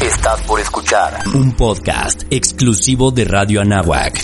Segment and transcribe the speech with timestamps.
[0.00, 4.22] Estás por escuchar un podcast exclusivo de Radio Anáhuac.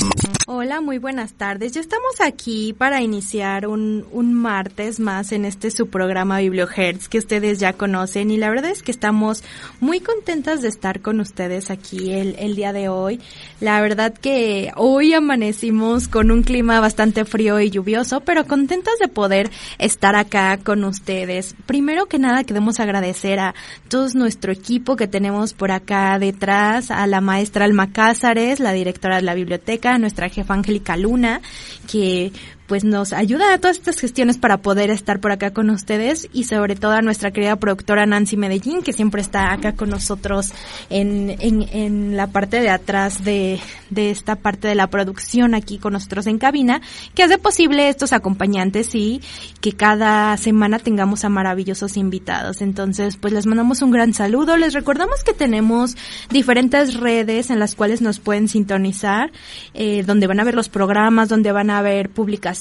[0.51, 1.73] Hola, muy buenas tardes.
[1.73, 7.19] Ya estamos aquí para iniciar un, un martes más en este su programa BiblioHertz que
[7.19, 9.45] ustedes ya conocen y la verdad es que estamos
[9.79, 13.21] muy contentas de estar con ustedes aquí el, el día de hoy.
[13.61, 19.09] La verdad que hoy amanecimos con un clima bastante frío y lluvioso, pero contentas de
[19.09, 21.57] poder estar acá con ustedes.
[21.67, 23.55] Primero que nada queremos agradecer a
[23.89, 29.17] todo nuestro equipo que tenemos por acá detrás, a la maestra Alma Cázares, la directora
[29.17, 31.41] de la biblioteca, nuestra jefa Angélica Luna,
[31.87, 32.33] que
[32.69, 36.45] pues nos ayuda a todas estas gestiones para poder estar por acá con ustedes y
[36.45, 40.53] sobre todo a nuestra querida productora Nancy Medellín, que siempre está acá con nosotros
[40.91, 45.79] en, en, en la parte de atrás de, de esta parte de la producción aquí
[45.79, 46.83] con nosotros en cabina,
[47.15, 49.23] que hace posible estos acompañantes y
[49.63, 52.61] que cada semana tengamos a maravillosos invitados.
[52.61, 54.59] Entonces, pues les mandamos un gran saludo.
[54.59, 55.97] Les recordamos que tenemos
[56.29, 59.33] diferentes redes en las cuales nos pueden sintonizar,
[59.73, 62.58] eh, donde van a ver los programas, donde van a ver publicaciones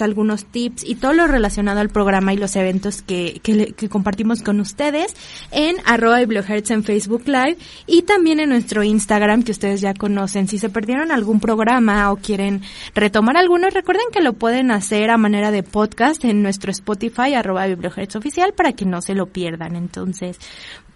[0.00, 4.60] algunos tips y todo lo relacionado al programa y los eventos que, que, compartimos con
[4.60, 5.14] ustedes
[5.50, 10.48] en arroba bibliohertz en Facebook Live y también en nuestro Instagram que ustedes ya conocen.
[10.48, 12.62] Si se perdieron algún programa o quieren
[12.94, 17.66] retomar alguno, recuerden que lo pueden hacer a manera de podcast en nuestro Spotify arroba
[17.66, 19.76] bibliohertz oficial para que no se lo pierdan.
[19.76, 20.38] Entonces,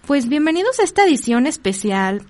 [0.06, 2.23] pues bienvenidos a esta edición especial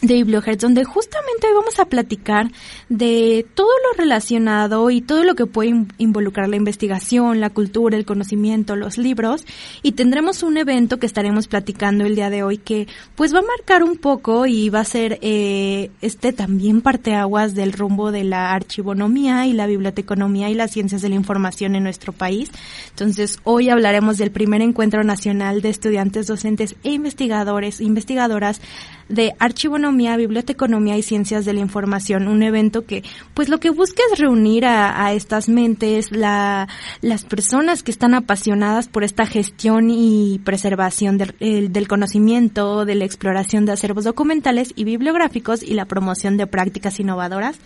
[0.00, 2.50] de Bibliohertz, donde justamente hoy vamos a platicar
[2.88, 8.04] de todo lo relacionado y todo lo que puede involucrar la investigación, la cultura, el
[8.04, 9.44] conocimiento, los libros,
[9.82, 13.42] y tendremos un evento que estaremos platicando el día de hoy que pues va a
[13.42, 18.52] marcar un poco y va a ser eh, este también parteaguas del rumbo de la
[18.52, 22.50] archivonomía y la biblioteconomía y las ciencias de la información en nuestro país.
[22.90, 28.60] Entonces hoy hablaremos del primer encuentro nacional de estudiantes, docentes e investigadores, investigadoras
[29.08, 34.02] de archivonomía, biblioteconomía y ciencias de la información, un evento que pues lo que busca
[34.12, 36.68] es reunir a, a estas mentes, la,
[37.00, 43.04] las personas que están apasionadas por esta gestión y preservación del, del conocimiento, de la
[43.04, 47.58] exploración de acervos documentales y bibliográficos y la promoción de prácticas innovadoras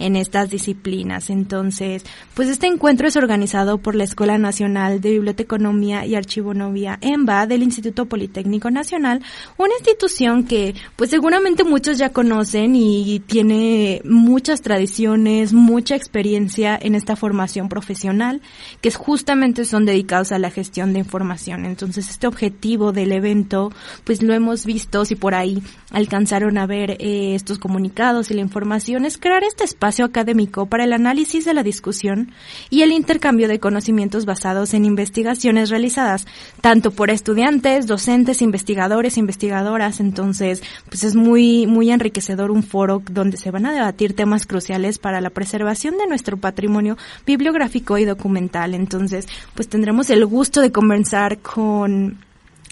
[0.00, 1.30] en estas disciplinas.
[1.30, 7.46] Entonces, pues este encuentro es organizado por la Escuela Nacional de Biblioteconomía y Archivonomía EMBA
[7.46, 9.22] del Instituto Politécnico Nacional,
[9.58, 16.94] una institución que pues seguramente muchos ya conocen y tiene muchas tradiciones, mucha experiencia en
[16.94, 18.40] esta formación profesional,
[18.80, 21.66] que justamente son dedicados a la gestión de información.
[21.66, 23.70] Entonces, este objetivo del evento,
[24.04, 28.40] pues lo hemos visto, si por ahí alcanzaron a ver eh, estos comunicados y la
[28.40, 32.32] información, es crear este espacio académico para el análisis de la discusión
[32.70, 36.26] y el intercambio de conocimientos basados en investigaciones realizadas
[36.60, 40.00] tanto por estudiantes, docentes, investigadores, investigadoras.
[40.00, 44.98] Entonces, pues es muy, muy enriquecedor un foro donde se van a debatir temas cruciales
[44.98, 46.96] para la preservación de nuestro patrimonio
[47.26, 48.74] bibliográfico y documental.
[48.74, 52.18] Entonces, pues tendremos el gusto de conversar con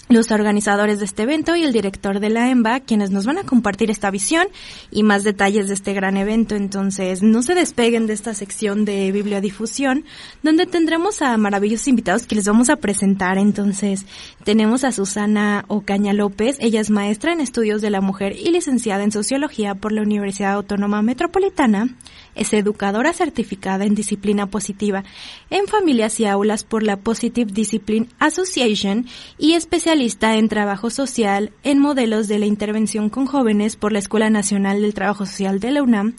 [0.09, 3.43] los organizadores de este evento y el director de la EMBA, quienes nos van a
[3.43, 4.47] compartir esta visión
[4.89, 6.55] y más detalles de este gran evento.
[6.55, 10.05] Entonces, no se despeguen de esta sección de bibliodifusión,
[10.41, 13.37] donde tendremos a maravillosos invitados que les vamos a presentar.
[13.37, 14.07] Entonces,
[14.43, 19.03] tenemos a Susana Ocaña López, ella es maestra en estudios de la mujer y licenciada
[19.03, 21.87] en sociología por la Universidad Autónoma Metropolitana.
[22.39, 25.03] Es educadora certificada en disciplina positiva
[25.49, 29.07] en familias y aulas por la Positive Discipline Association
[29.37, 34.29] y especialista en trabajo social en modelos de la intervención con jóvenes por la Escuela
[34.29, 36.15] Nacional del Trabajo Social de la UNAM.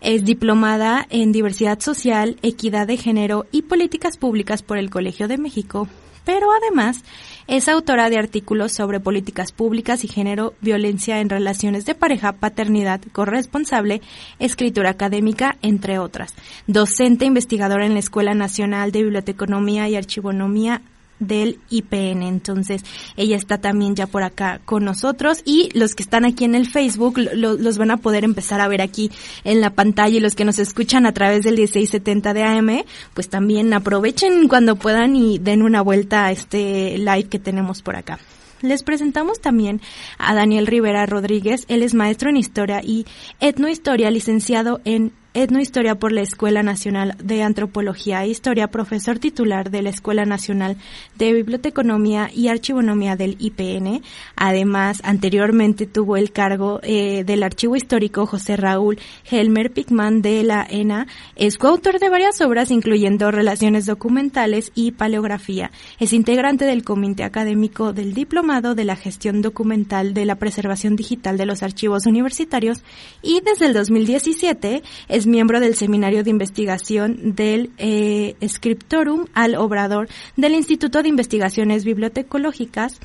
[0.00, 5.38] Es diplomada en diversidad social, equidad de género y políticas públicas por el Colegio de
[5.38, 5.86] México
[6.24, 7.02] pero además
[7.46, 13.00] es autora de artículos sobre políticas públicas y género, violencia en relaciones de pareja, paternidad
[13.12, 14.02] corresponsable,
[14.38, 16.34] escritura académica, entre otras.
[16.68, 20.82] Docente investigadora en la Escuela Nacional de Biblioteconomía y Archivonomía
[21.20, 22.22] del IPN.
[22.22, 22.82] Entonces,
[23.16, 26.66] ella está también ya por acá con nosotros y los que están aquí en el
[26.66, 29.10] Facebook los van a poder empezar a ver aquí
[29.44, 32.84] en la pantalla y los que nos escuchan a través del 1670 de AM,
[33.14, 37.96] pues también aprovechen cuando puedan y den una vuelta a este live que tenemos por
[37.96, 38.18] acá.
[38.62, 39.80] Les presentamos también
[40.18, 41.64] a Daniel Rivera Rodríguez.
[41.68, 43.06] Él es maestro en historia y
[43.40, 49.80] etnohistoria, licenciado en Etnohistoria por la Escuela Nacional de Antropología e Historia, profesor titular de
[49.80, 50.76] la Escuela Nacional
[51.16, 54.02] de Biblioteconomía y Archivonomía del IPN.
[54.34, 58.98] Además, anteriormente tuvo el cargo eh, del archivo histórico José Raúl
[59.30, 61.06] Helmer Pickman de la ENA.
[61.36, 65.70] Es coautor de varias obras, incluyendo Relaciones Documentales y Paleografía.
[66.00, 71.38] Es integrante del Comité Académico del Diplomado de la Gestión Documental de la Preservación Digital
[71.38, 72.82] de los Archivos Universitarios
[73.22, 80.08] y desde el 2017 es miembro del Seminario de Investigación del eh, Scriptorum al Obrador
[80.36, 83.00] del Instituto de Investigaciones Bibliotecológicas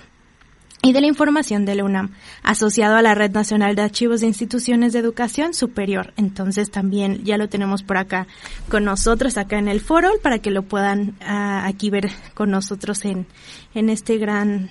[0.85, 2.11] y de la Información de la UNAM,
[2.43, 6.13] asociado a la Red Nacional de Archivos de Instituciones de Educación Superior.
[6.15, 8.27] Entonces también ya lo tenemos por acá
[8.69, 13.03] con nosotros, acá en el foro, para que lo puedan ah, aquí ver con nosotros
[13.05, 13.25] en,
[13.73, 14.69] en este gran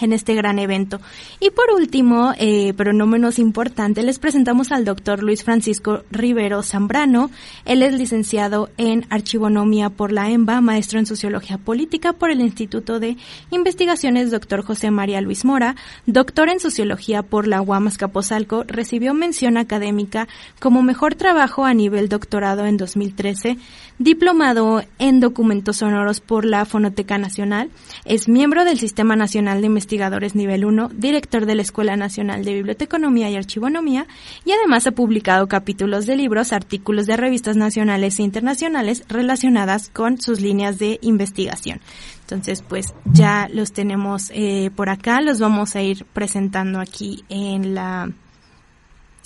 [0.00, 1.00] en este gran evento.
[1.40, 6.62] Y por último, eh, pero no menos importante, les presentamos al doctor Luis Francisco Rivero
[6.62, 7.30] Zambrano.
[7.64, 13.00] Él es licenciado en Archivonomía por la EMBA, maestro en Sociología Política por el Instituto
[13.00, 13.16] de
[13.50, 19.56] Investigaciones doctor José María Luis Mora, doctor en Sociología por la UAM Capozalco, recibió mención
[19.56, 20.28] académica
[20.60, 23.58] como mejor trabajo a nivel doctorado en 2013
[23.98, 27.70] diplomado en documentos sonoros por la Fonoteca Nacional,
[28.04, 32.54] es miembro del Sistema Nacional de Investigadores Nivel 1, director de la Escuela Nacional de
[32.54, 34.06] Biblioteconomía y Archivonomía,
[34.44, 40.20] y además ha publicado capítulos de libros, artículos de revistas nacionales e internacionales relacionadas con
[40.20, 41.80] sus líneas de investigación.
[42.20, 47.74] Entonces, pues ya los tenemos eh, por acá, los vamos a ir presentando aquí en
[47.74, 48.10] la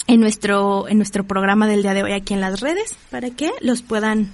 [0.09, 3.51] en nuestro en nuestro programa del día de hoy aquí en las redes para que
[3.61, 4.31] los puedan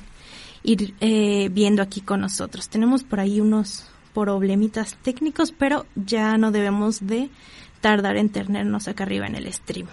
[0.62, 2.68] ir eh, viendo aquí con nosotros.
[2.68, 7.30] Tenemos por ahí unos problemitas técnicos, pero ya no debemos de
[7.80, 9.86] tardar en tenernos acá arriba en el stream.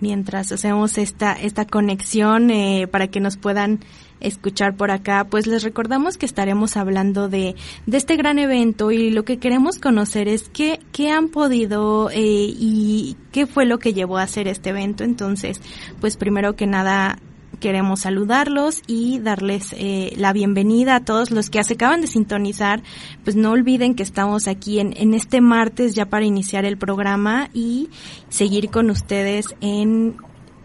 [0.00, 3.78] Mientras hacemos esta, esta conexión eh, para que nos puedan
[4.22, 7.54] escuchar por acá, pues les recordamos que estaremos hablando de,
[7.86, 12.16] de este gran evento y lo que queremos conocer es qué, qué han podido eh,
[12.16, 15.04] y qué fue lo que llevó a hacer este evento.
[15.04, 15.60] Entonces,
[16.00, 17.18] pues primero que nada
[17.62, 22.82] queremos saludarlos y darles eh, la bienvenida a todos los que se acaban de sintonizar.
[23.22, 27.50] Pues no olviden que estamos aquí en, en este martes ya para iniciar el programa
[27.54, 27.88] y
[28.28, 30.16] seguir con ustedes en,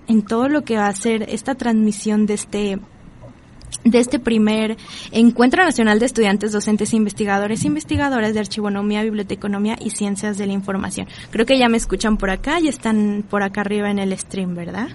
[0.07, 2.79] en todo lo que va a ser esta transmisión de este
[3.89, 4.77] de este primer
[5.11, 10.53] Encuentro Nacional de Estudiantes, Docentes, Investigadores e Investigadoras de Archivonomía, Biblioteconomía y Ciencias de la
[10.53, 11.07] Información.
[11.31, 14.55] Creo que ya me escuchan por acá y están por acá arriba en el stream,
[14.55, 14.89] ¿verdad?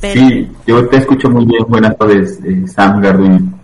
[0.00, 1.64] Sí, yo te escucho muy bien.
[1.68, 3.59] Buenas tardes, eh, Sam Garduño.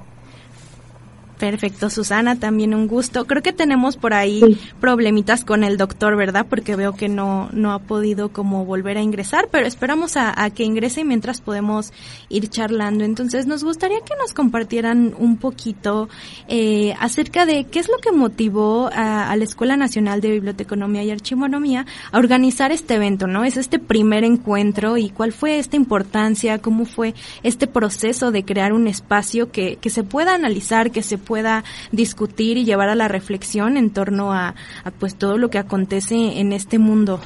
[1.39, 3.27] Perfecto, Susana, también un gusto.
[3.27, 6.47] Creo que tenemos por ahí problemitas con el doctor, ¿verdad?
[6.49, 10.65] Porque veo que no, no ha podido como volver a ingresar, pero esperamos a, que
[10.65, 11.93] ingrese mientras podemos
[12.31, 13.05] ir charlando.
[13.05, 16.09] Entonces, nos gustaría que nos compartieran un poquito
[16.49, 21.11] eh, acerca de qué es lo que motivó a, la Escuela Nacional de Biblioteconomía y
[21.11, 23.45] Archivonomía a organizar este evento, ¿no?
[23.45, 28.73] Es este primer encuentro y cuál fue esta importancia, cómo fue este proceso de crear
[28.73, 33.09] un espacio que, que se pueda analizar, que se pueda discutir y llevar a la
[33.09, 34.55] reflexión en torno a,
[34.99, 37.21] pues todo lo que acontece en este mundo.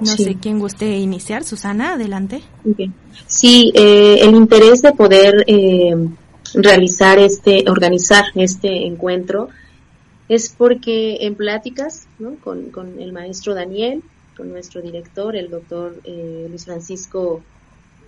[0.00, 2.40] No sé quién guste iniciar, Susana, adelante.
[3.26, 5.94] Sí, eh, el interés de poder eh,
[6.54, 9.50] realizar este, organizar este encuentro
[10.28, 12.06] es porque en pláticas
[12.42, 14.02] con, con, el maestro Daniel,
[14.36, 17.42] con nuestro director, el doctor eh, Luis Francisco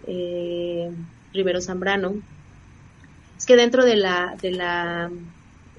[0.06, 0.90] eh,
[1.32, 2.14] Rivero Zambrano,
[3.36, 5.10] es que dentro de la, de la,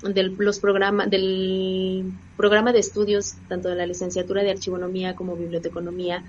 [0.01, 6.24] del, los programas, del programa de estudios, tanto de la licenciatura de archivonomía como biblioteconomía,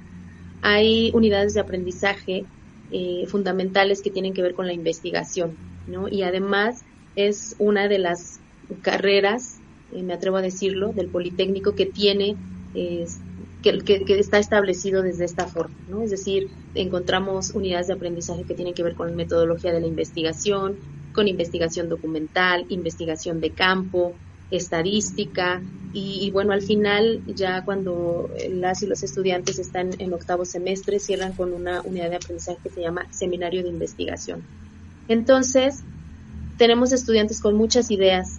[0.63, 2.45] hay unidades de aprendizaje
[2.91, 5.57] eh, fundamentales que tienen que ver con la investigación,
[5.89, 6.09] ¿no?
[6.09, 6.85] Y además
[7.17, 8.41] es una de las
[8.83, 9.59] carreras,
[9.93, 12.37] eh, me atrevo a decirlo, del Politécnico que tiene
[12.75, 13.07] eh,
[13.73, 16.03] que, está establecido desde esta forma, ¿no?
[16.03, 20.77] Es decir, encontramos unidades de aprendizaje que tienen que ver con metodología de la investigación,
[21.13, 24.13] con investigación documental, investigación de campo,
[24.51, 30.99] estadística y, bueno, al final ya cuando las y los estudiantes están en octavo semestre
[30.99, 34.43] cierran con una unidad de aprendizaje que se llama seminario de investigación.
[35.09, 35.85] Entonces,
[36.59, 38.39] tenemos estudiantes con muchas ideas,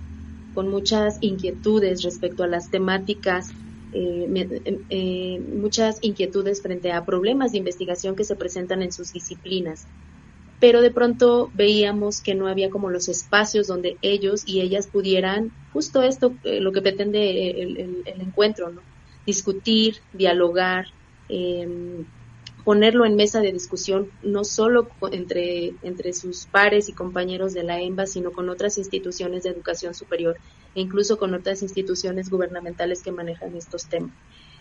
[0.54, 3.52] con muchas inquietudes respecto a las temáticas
[3.96, 9.88] eh, eh, muchas inquietudes frente a problemas de investigación que se presentan en sus disciplinas.
[10.60, 15.52] pero de pronto veíamos que no había como los espacios donde ellos y ellas pudieran,
[15.74, 18.82] justo esto, eh, lo que pretende el, encuentro, ¿no?
[19.26, 20.88] discutir, dialogar,
[21.30, 22.06] em,
[22.66, 27.80] ponerlo en mesa de discusión, no solo entre, entre sus pares y compañeros de la
[27.80, 30.36] EMBA, sino con otras instituciones de educación superior
[30.74, 34.12] e incluso con otras instituciones gubernamentales que manejan estos temas.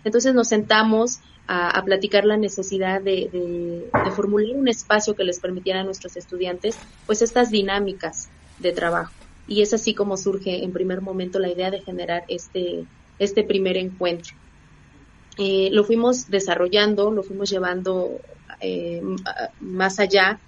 [0.04, 5.84] Entonces nos sentamos a, platicar la necesidad de, formular un espacio que les permitiera a
[5.84, 9.12] nuestros estudiantes pues estas dinámicas de trabajo.
[9.49, 12.84] Y es así como surge en primer momento la idea de generar este,
[13.18, 14.37] este primer encuentro.
[15.38, 18.21] Eh, lo fuimos desarrollando, lo fuimos llevando
[18.61, 19.03] eh,
[19.61, 20.38] más allá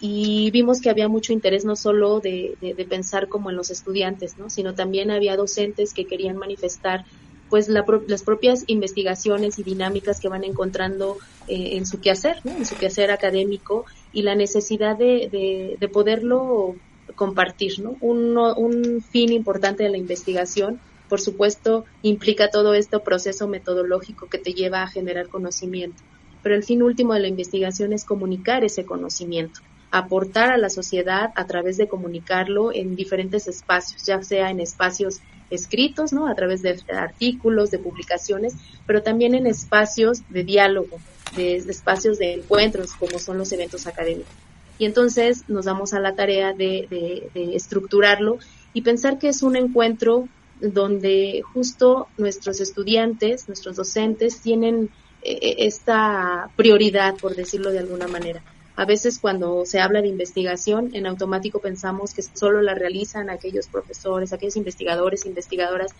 [0.00, 2.56] y vimos que había mucho interés no solo de,
[2.88, 4.50] pensar como en los estudiantes, ¿no?
[4.50, 7.04] sino también había docentes que querían manifestar
[7.48, 12.74] pues las propias investigaciones y dinámicas que van encontrando eh, en su quehacer, en su
[12.76, 16.74] quehacer académico y la necesidad de, de, poderlo
[17.14, 17.80] compartir.
[17.80, 17.96] ¿no?
[18.00, 24.52] Un fin importante de la investigación, por supuesto, implica todo este proceso metodológico que te
[24.52, 26.02] lleva a generar conocimiento,
[26.42, 29.60] pero el fin último de la investigación es comunicar ese conocimiento
[29.94, 35.20] aportar a la sociedad a través de comunicarlo en diferentes espacios, ya sea en espacios
[35.50, 36.26] escritos, ¿no?
[36.26, 38.54] A través de artículos, de publicaciones,
[38.88, 40.98] pero también en espacios de diálogo,
[41.36, 44.32] de, espacios de encuentros, como son los eventos académicos.
[44.80, 48.38] Y entonces nos damos a la tarea de, estructurarlo
[48.72, 50.28] y pensar que es un encuentro
[50.60, 54.90] donde justo nuestros estudiantes, nuestros docentes tienen
[55.22, 58.42] eh, eh, esta prioridad, por decirlo de alguna manera.
[58.76, 63.68] A veces cuando se habla de investigación, en automático pensamos que solo la realizan aquellos
[63.68, 65.92] profesores, aquellos investigadores, investigadoras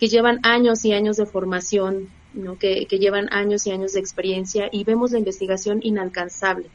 [0.00, 2.58] que llevan años y años de formación, ¿no?
[2.58, 6.68] que, que llevan años y años de experiencia y vemos la investigación inalcanzable.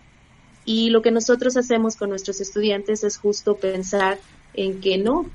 [0.63, 4.19] Y lo que nosotros hacemos con nuestros estudiantes es justo pensar
[4.53, 5.29] en que no,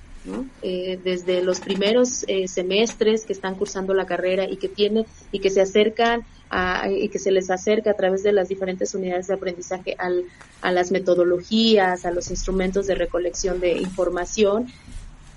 [0.62, 5.38] eh, desde los primeros eh, semestres que están cursando la carrera y que tiene y
[5.38, 9.28] que se acercan a, y que se les acerca a través de las diferentes unidades
[9.28, 10.24] de aprendizaje al,
[10.62, 14.66] a las metodologías, a los instrumentos de recolección de información,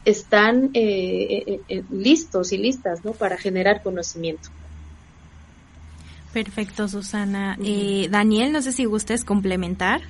[0.06, 1.60] están eh,
[1.92, 3.12] listos y listas ¿no?
[3.12, 4.50] para generar conocimiento.
[6.34, 7.58] Perfecto, Susana.
[8.10, 10.02] Daniel, no sé si gustes complementar.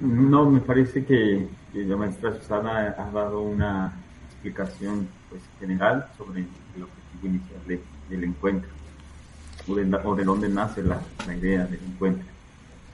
[0.00, 1.46] no, me parece que
[1.82, 3.92] la maestra Susana ha dado una
[4.26, 8.70] explicación pues, general sobre el objetivo inicial del encuentro
[9.66, 11.00] o de, dónde nace la,
[11.34, 12.26] idea del encuentro.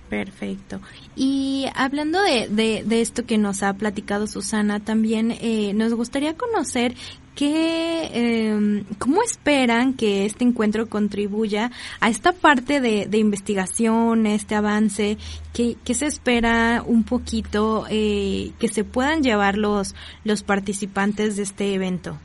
[0.08, 0.80] Perfecto.
[1.14, 6.94] Y hablando de, de, esto que nos ha platicado Susana, también eh, nos gustaría conocer
[7.34, 11.70] ¿Qué, eh, ¿Cómo esperan que este encuentro contribuya
[12.00, 15.16] a esta parte de, investigación, este avance?
[15.54, 19.94] ¿Qué, se espera un poquito eh, que se puedan llevar los,
[20.24, 22.18] los participantes de este evento?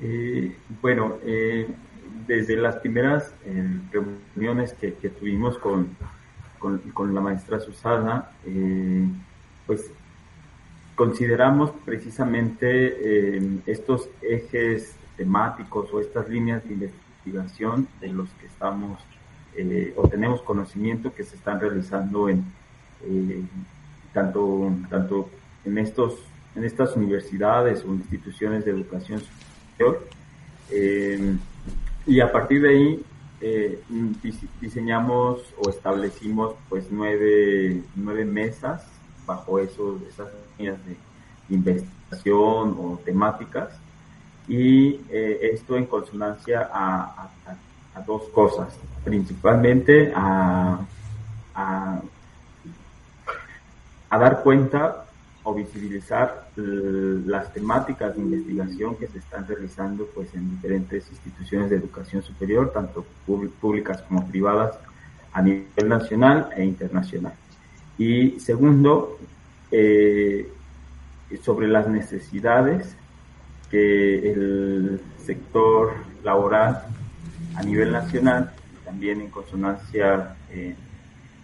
[0.00, 1.68] Eh, bueno, eh,
[2.26, 3.34] desde las primeras
[3.92, 5.94] reuniones que, tuvimos con,
[6.58, 8.30] con, la maestra Susana,
[9.66, 9.92] pues
[11.00, 19.00] consideramos precisamente eh, estos ejes temáticos o estas líneas de investigación de los que estamos
[19.56, 22.44] eh, o tenemos conocimiento que se están realizando en
[23.06, 23.42] eh,
[24.12, 25.30] tanto tanto
[25.64, 26.18] en estos
[26.54, 30.06] en estas universidades o instituciones de educación superior
[32.06, 33.04] y a partir de ahí
[34.60, 38.99] diseñamos o establecimos pues nueve, nueve mesas
[39.30, 40.96] bajo esos, esas líneas de
[41.54, 43.68] investigación o temáticas
[44.48, 47.28] y eh, esto en consonancia a,
[48.06, 48.68] dos cosas,
[49.04, 50.80] principalmente a,
[51.54, 52.00] a,
[54.10, 55.04] dar cuenta
[55.42, 61.76] o visibilizar las temáticas de investigación que se están realizando pues en diferentes instituciones de
[61.76, 63.04] educación superior, tanto
[63.60, 64.78] públicas como privadas
[65.32, 67.34] a nivel nacional e internacional.
[68.00, 69.18] Y segundo,
[69.70, 70.48] eh,
[71.42, 72.96] sobre las necesidades
[73.70, 76.82] que el sector laboral
[77.56, 78.54] a nivel nacional,
[78.86, 80.74] también en consonancia eh,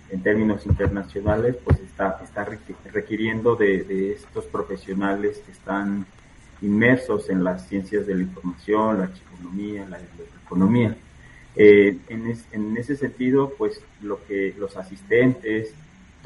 [0.08, 2.48] en términos internacionales, pues está, está
[2.90, 6.06] requiriendo de, estos profesionales que están
[6.62, 9.98] inmersos en las ciencias de la información, la economía, la
[10.42, 10.96] economía.
[11.54, 15.75] Eh, en, ese sentido, pues lo que los asistentes,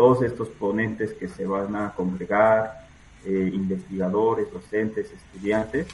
[0.01, 2.87] todos estos ponentes que se van a congregar,
[3.27, 5.89] eh, investigadores, docentes, estudiantes,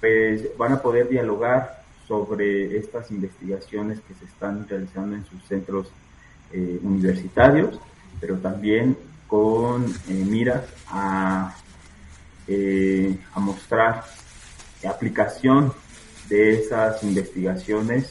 [0.00, 5.92] pues van a poder dialogar sobre estas investigaciones que se están realizando en sus centros
[6.82, 7.78] universitarios,
[8.18, 8.96] pero también
[9.26, 11.54] con miras a,
[13.34, 14.04] a mostrar
[14.88, 15.70] aplicación
[16.30, 18.10] de esas investigaciones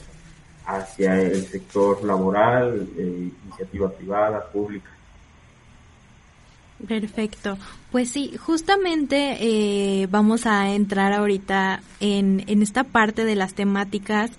[0.65, 4.91] hacia el sector laboral, iniciativa privada, pública.
[6.87, 7.57] Perfecto.
[7.93, 14.31] Pues sí, justamente eh, vamos a entrar ahorita en, en esta parte de las temáticas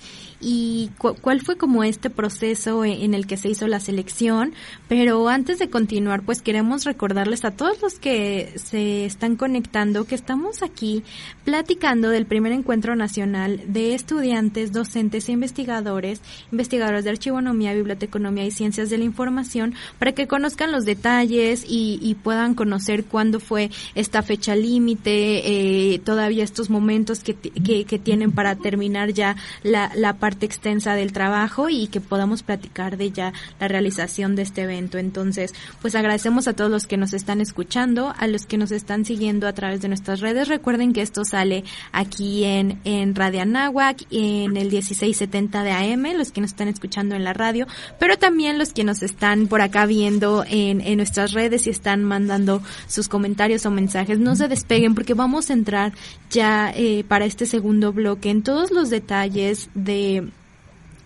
[0.45, 4.53] y cuál fue como este proceso e, en el que se hizo la selección.
[4.89, 10.15] Pero antes de continuar, pues queremos recordarles a todos los que se están conectando que
[10.15, 11.03] estamos aquí
[11.45, 16.21] platicando del primer encuentro nacional de estudiantes, docentes e investigadores,
[16.53, 22.15] investigadores de archivonomía, biblioteconomía y ciencias de la información, para que conozcan los detalles y,
[22.23, 28.57] puedan conocer cuándo fue esta fecha límite, eh, todavía estos momentos que, que, tienen para
[28.57, 33.69] terminar ya la, la parte extensa del trabajo y que podamos platicar de ya la
[33.69, 34.99] realización de este evento.
[34.99, 39.05] Entonces, pues agradecemos a todos los que nos están escuchando, a los que nos están
[39.05, 40.49] siguiendo a través de nuestras redes.
[40.49, 46.33] Recuerden que esto sale aquí en, en Radio Anáhuac, en el 1670 de AM, los
[46.33, 47.67] que nos están escuchando en la radio,
[47.99, 52.05] pero también los que nos están por acá viendo en, en nuestras redes y están
[52.05, 53.34] mandando sus comentarios
[53.67, 54.19] o mensajes.
[54.19, 55.93] No se despeguen porque vamos a entrar
[56.31, 60.29] ya eh, para este segundo bloque en todos los detalles de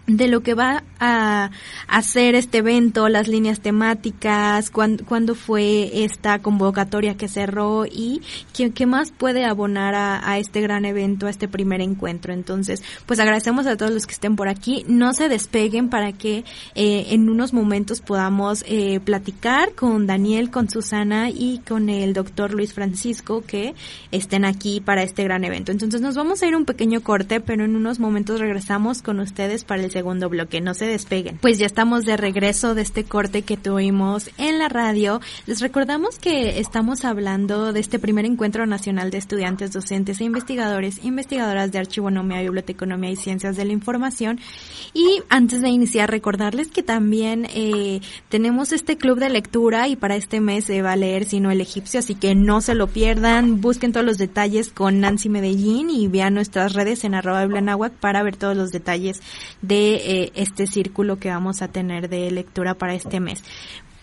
[0.08, 1.50] de lo que va a
[1.86, 8.22] hacer este evento, las líneas temáticas, cuándo, fue esta convocatoria que cerró y
[8.54, 12.32] qué, más puede abonar a, este gran evento, a este primer encuentro.
[12.32, 14.84] Entonces, pues agradecemos a todos los que estén por aquí.
[14.88, 20.70] No se despeguen para que eh, en unos momentos podamos eh, platicar con Daniel, con
[20.70, 23.74] Susana y con el doctor Luis Francisco que
[24.10, 25.70] estén aquí para este gran evento.
[25.70, 29.64] Entonces, nos vamos a ir un pequeño corte, pero en unos momentos regresamos con ustedes
[29.64, 30.60] para el segundo bloque.
[30.60, 31.38] No se despeguen.
[31.38, 35.20] Pues ya estamos de regreso de este corte que tuvimos en la radio.
[35.46, 41.04] Les recordamos que estamos hablando de este primer encuentro nacional de estudiantes, docentes e investigadores,
[41.04, 44.38] investigadoras de archivonomía, biblioteconomía y ciencias de la información.
[44.94, 50.14] Y antes de iniciar, recordarles que también eh, tenemos este club de lectura y para
[50.14, 53.60] este mes se va a leer Sino el Egipcio, así que no se lo pierdan.
[53.60, 57.48] Busquen todos los detalles con Nancy Medellín y vean nuestras redes en arroba
[58.00, 59.20] para ver todos los detalles
[59.62, 63.42] de eh, este círculo que vamos a tener de lectura para este mes.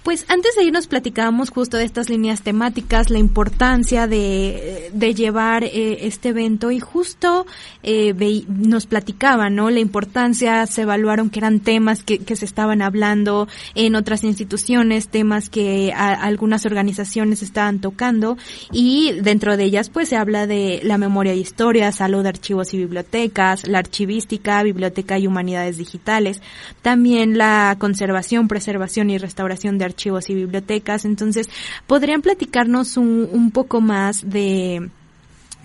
[0.05, 5.63] Pues antes de irnos platicábamos justo de estas líneas temáticas, la importancia de, de llevar
[5.63, 7.47] eh, este evento y justo
[7.81, 8.13] eh,
[8.47, 9.71] nos platicaban, ¿no?
[9.71, 15.07] La importancia, se evaluaron que eran temas que, que se estaban hablando en otras instituciones,
[15.07, 18.37] temas que algunas organizaciones estaban tocando
[18.71, 22.77] y dentro de ellas pues se habla de la memoria e historia, salud, archivos y
[22.77, 26.43] bibliotecas, la archivística, biblioteca y humanidades digitales,
[26.83, 29.94] también la conservación, preservación y restauración de archivos
[30.29, 31.05] y bibliotecas.
[31.05, 31.49] Entonces,
[31.87, 34.89] ¿podrían platicarnos un, un poco más de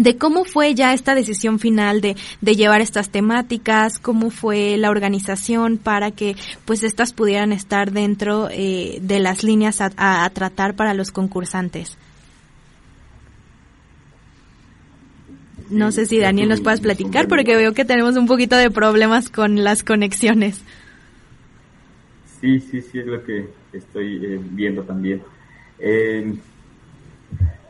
[0.03, 4.91] de cómo fue ya esta decisión final de, de llevar estas temáticas, cómo fue la
[4.91, 10.75] organización para que pues estas pudieran estar dentro eh, de las líneas a, a, tratar
[10.75, 11.99] para los concursantes.
[15.69, 19.29] No sé si Daniel nos puedas platicar porque veo que tenemos un poquito de problemas
[19.29, 20.63] con las conexiones.
[22.41, 25.23] Sí, sí, sí, es lo que estoy eh, viendo también.
[25.79, 26.35] Eh,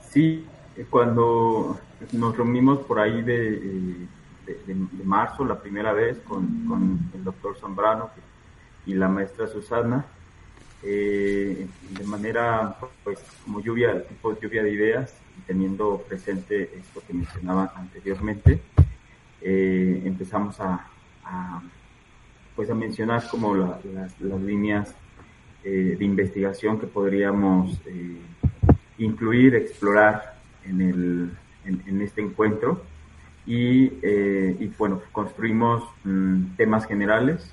[0.08, 0.46] sí,
[0.88, 1.78] cuando
[2.12, 4.06] nos reunimos por ahí de,
[4.46, 8.10] de, marzo, la primera vez, con, con el doctor Zambrano
[8.86, 10.04] y la maestra Susana,
[10.82, 15.14] eh, de manera, pues, como lluvia, tipo lluvia de ideas,
[15.46, 18.60] teniendo presente esto que mencionaba anteriormente,
[19.42, 20.86] empezamos a
[22.60, 23.82] pues a mencionar como las,
[24.20, 24.94] las, líneas
[25.62, 28.16] eh, de investigación que podríamos eh,
[28.98, 31.30] incluir, explorar en, el,
[31.64, 32.82] en, este encuentro.
[33.46, 37.52] Y, eh, y bueno, construimos mm, temas generales.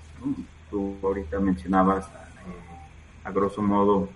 [0.70, 2.10] Tú ahorita mencionabas
[3.24, 4.08] a grosso modo,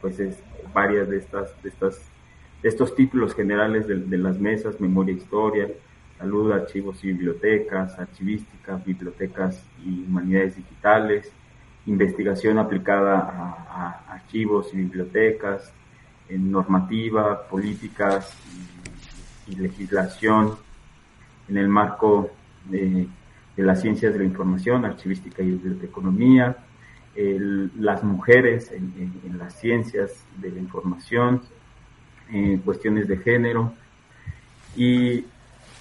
[0.00, 0.36] pues es
[0.74, 2.00] varias de estas, de estas,
[2.60, 5.68] de estos títulos generales de, de las mesas, memoria, historia,
[6.18, 11.32] salud, archivos y bibliotecas, archivística, bibliotecas y humanidades digitales,
[11.86, 15.72] investigación aplicada a, archivos y bibliotecas,
[16.28, 18.36] en normativa, políticas
[19.46, 20.56] y, legislación
[21.48, 22.30] en el marco
[22.64, 23.06] de,
[23.56, 26.56] las ciencias de la información, archivística y biblioteconomía,
[27.14, 31.42] las mujeres en, las ciencias de la información,
[32.28, 33.72] en cuestiones de género.
[34.76, 35.24] Y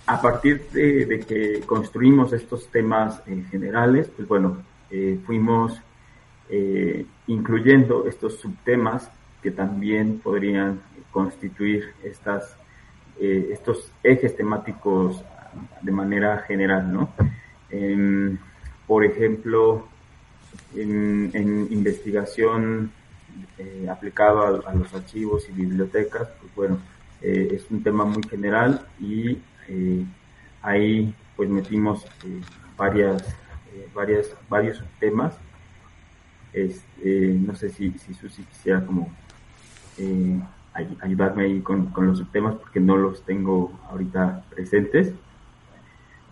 [0.05, 4.57] a partir de, que construimos estos temas eh, generales, pues bueno,
[4.91, 5.81] eh, fuimos
[6.49, 9.10] eh, incluyendo estos subtemas
[9.41, 10.81] que también podrían
[11.12, 12.58] constituir estas,
[13.19, 15.23] eh, estos ejes temáticos
[15.81, 17.13] de manera general, ¿no?
[17.69, 18.38] Em,
[18.88, 19.88] por ejemplo,
[20.75, 22.91] en, investigación
[23.58, 26.79] eh, aplicado a, los archivos y bibliotecas, pues bueno,
[27.21, 29.38] eh, es un tema muy general y
[30.62, 32.05] ahí pues metimos
[32.75, 33.23] varias,
[33.93, 35.38] varias, varios temas.
[36.55, 39.11] Este, no sé si, si Susi quisiera como
[39.97, 40.39] eh,
[41.01, 45.13] ayudarme ahí con, los subtemas porque no los tengo ahorita presentes.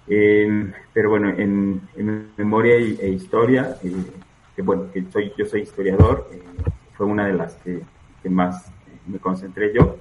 [0.08, 1.82] pero bueno, en,
[2.38, 3.92] memoria e historia, eh,
[4.56, 6.42] que bueno, que soy, yo soy historiador, eh,
[6.94, 7.82] fue una de las que,
[8.30, 8.72] más
[9.06, 9.98] me concentré yo,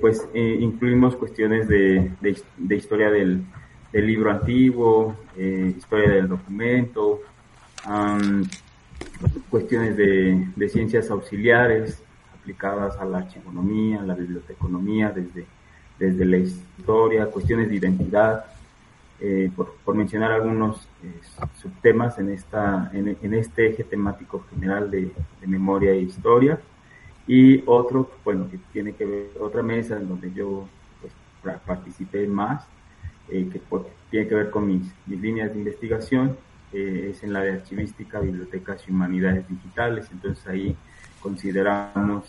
[0.00, 3.44] pues incluimos cuestiones de, de, historia del,
[3.92, 7.20] del, libro antiguo, historia del documento,
[9.50, 12.02] cuestiones de, de ciencias auxiliares,
[12.46, 15.46] aplicadas a la archivonomía, a la biblioteconomía, desde,
[15.98, 18.44] desde la historia, cuestiones de identidad,
[19.18, 21.20] eh, por, mencionar algunos eh,
[21.60, 25.10] subtemas en, esta, en, este eje temático general de,
[25.46, 26.60] memoria e historia.
[27.26, 30.68] Y otro, bueno, que tiene que ver, otra mesa en donde yo
[31.00, 31.12] pues,
[31.66, 32.64] participé más,
[33.28, 33.60] eh, que
[34.10, 36.36] tiene que ver con mis, mis líneas de investigación,
[36.76, 40.08] es en la de archivística, bibliotecas y humanidades digitales.
[40.12, 40.76] Entonces ahí
[41.20, 42.24] consideramos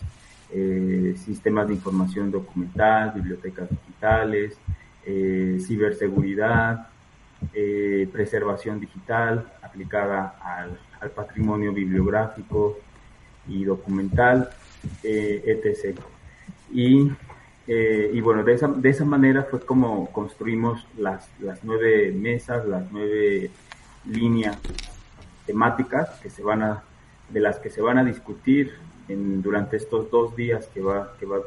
[0.50, 4.58] eh, sistemas de información documental, bibliotecas digitales,
[5.06, 6.88] eh, ciberseguridad,
[7.54, 10.80] eh, preservación digital aplicada al,
[11.16, 12.80] patrimonio bibliográfico
[13.48, 14.50] y documental,
[15.04, 16.00] etc.
[16.74, 17.12] Y,
[17.68, 22.92] y, bueno, de esa, de esa manera fue como construimos las, las nueve mesas, las
[22.92, 23.52] nueve
[24.10, 24.58] líneas
[25.46, 26.84] temáticas que se van a,
[27.30, 28.74] de las que se van a discutir
[29.08, 31.42] durante estos dos días que va, que va a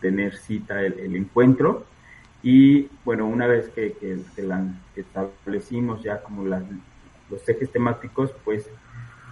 [0.00, 1.84] tener cita el, encuentro.
[2.42, 4.64] Y bueno, una vez que, que, la,
[4.96, 6.62] establecimos ya como las,
[7.28, 8.68] los ejes temáticos, pues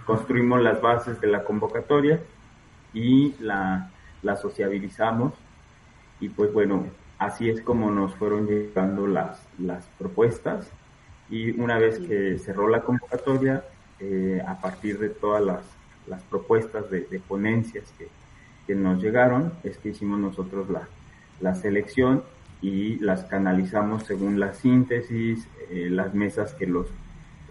[0.05, 2.19] construimos las bases de la convocatoria
[2.93, 5.33] y la, la sociabilizamos.
[6.19, 6.85] Y pues bueno,
[7.17, 10.69] así es como nos fueron llegando las, las propuestas.
[11.29, 13.63] Y una vez que cerró la convocatoria,
[13.99, 15.61] eh, a partir de todas las
[16.09, 18.09] las propuestas de, ponencias que,
[18.75, 22.23] nos llegaron, es que hicimos nosotros la, selección
[22.61, 26.85] y las canalizamos según la síntesis, eh, las mesas que los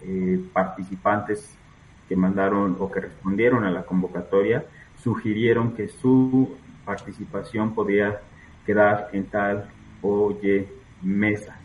[0.03, 1.57] eh, participantes
[2.07, 4.63] que mandaron o que respondieron a la convocatoria
[5.03, 8.21] sugirieron que su participación podía
[8.65, 9.69] quedar en tal
[10.01, 10.67] o y
[11.01, 11.58] mesa.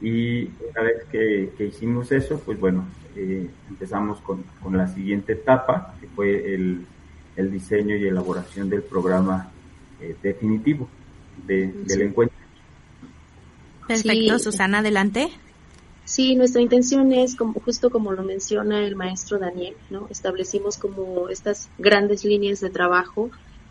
[0.00, 2.86] Y una vez que, que, hicimos eso, pues bueno,
[3.16, 6.86] eh, empezamos con, con, la siguiente etapa, que fue el,
[7.36, 9.50] el diseño y elaboración del programa
[10.00, 10.88] eh, definitivo
[11.46, 12.36] de, del encuentro.
[13.86, 15.30] Perfecto, Susana, adelante.
[16.04, 20.08] Sí, nuestra intención es, como, justo como lo menciona el maestro Daniel, ¿no?
[20.10, 23.30] establecimos como estas grandes líneas de trabajo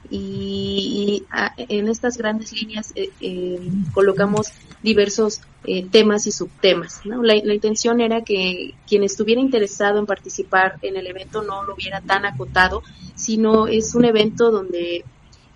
[0.09, 1.23] y,
[1.57, 3.59] en estas grandes líneas eh, eh,
[3.93, 7.01] colocamos diversos eh, temas y subtemas.
[7.05, 12.01] La, intención era que quien estuviera interesado en participar en el evento no lo viera
[12.01, 12.81] tan acotado,
[13.15, 15.05] sino es un evento donde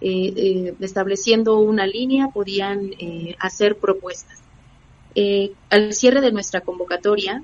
[0.01, 2.91] estableciendo una línea podían
[3.39, 4.39] hacer propuestas.
[5.71, 7.41] al cierre de nuestra convocatoria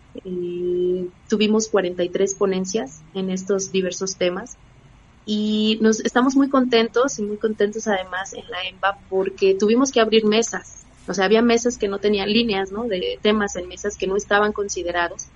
[1.27, 4.57] tuvimos 43 ponencias en estos diversos temas
[5.25, 10.01] y nos estamos muy contentos y muy contentos además en la EMBA porque tuvimos que
[10.01, 10.85] abrir mesas.
[11.07, 12.85] O sea, había mesas que no tenían líneas, ¿no?
[12.85, 15.27] De temas en mesas que no estaban considerados.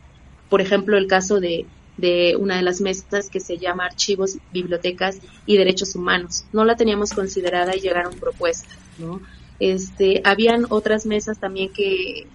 [0.49, 1.65] Por ejemplo, el caso de,
[1.97, 6.45] de una de las mesas que se llama Archivos, Bibliotecas y Derechos Humanos.
[6.53, 9.21] No la teníamos considerada y llegaron propuestas, ¿no?
[9.59, 12.27] Este, habían otras mesas también que,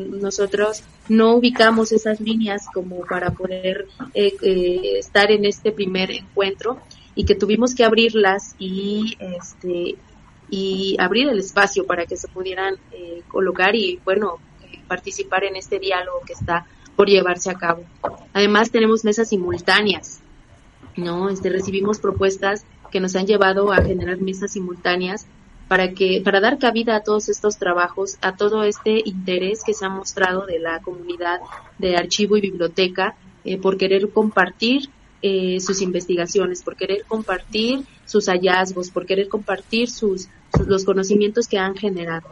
[0.00, 6.78] nosotros no ubicamos esas líneas como para poder eh, eh, estar en este primer encuentro
[7.14, 9.96] y que tuvimos que abrirlas y este
[10.50, 14.38] y abrir el espacio para que se pudieran eh, colocar y bueno
[14.86, 16.66] participar en este diálogo que está
[16.96, 17.84] por llevarse a cabo.
[18.34, 20.20] Además tenemos mesas simultáneas,
[20.96, 25.26] no, este recibimos propuestas que nos han llevado a generar mesas simultáneas
[25.72, 29.86] para que para dar cabida a todos estos trabajos, a todo este interés que se
[29.86, 31.40] ha mostrado de la comunidad
[31.78, 34.90] de archivo y biblioteca eh, por querer compartir
[35.22, 40.28] eh, sus investigaciones, por querer compartir sus hallazgos, por querer compartir sus,
[40.66, 42.28] los conocimientos que han generado.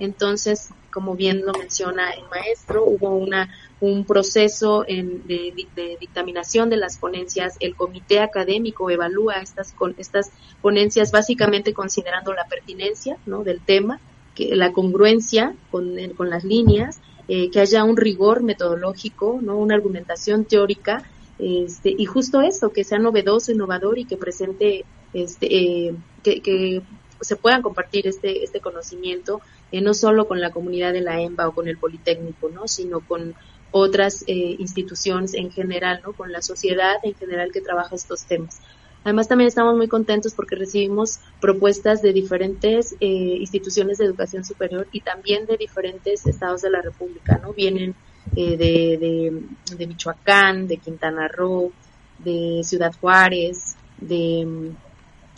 [0.00, 3.48] Entonces, como bien lo menciona el maestro, hubo una
[3.80, 5.52] un proceso en, de,
[5.98, 7.56] dictaminación de las ponencias.
[7.60, 13.42] El comité académico evalúa estas, con, estas ponencias básicamente considerando la pertinencia ¿no?
[13.42, 13.98] del tema,
[14.34, 19.56] que, la congruencia con, con las líneas, eh, que haya un rigor metodológico, ¿no?
[19.56, 21.04] una argumentación teórica
[21.38, 26.82] este, y justo eso, que sea novedoso, innovador y que presente, este, eh, que, que,
[27.22, 29.42] se puedan compartir este, este conocimiento,
[29.72, 32.68] eh, no solo con la comunidad de la EMBA o con el Politécnico, ¿no?
[32.68, 33.34] sino con
[33.72, 36.12] otras eh, instituciones en general, ¿no?
[36.12, 38.60] con la sociedad en general que trabaja estos temas.
[39.02, 44.86] Además, también estamos muy contentos porque recibimos propuestas de diferentes eh, instituciones de educación superior
[44.92, 47.54] y también de diferentes estados de la República, ¿no?
[47.54, 47.94] Vienen
[48.36, 49.42] eh, de,
[49.76, 51.72] de, Michoacán, de Quintana Roo,
[52.18, 54.72] de Ciudad Juárez, de,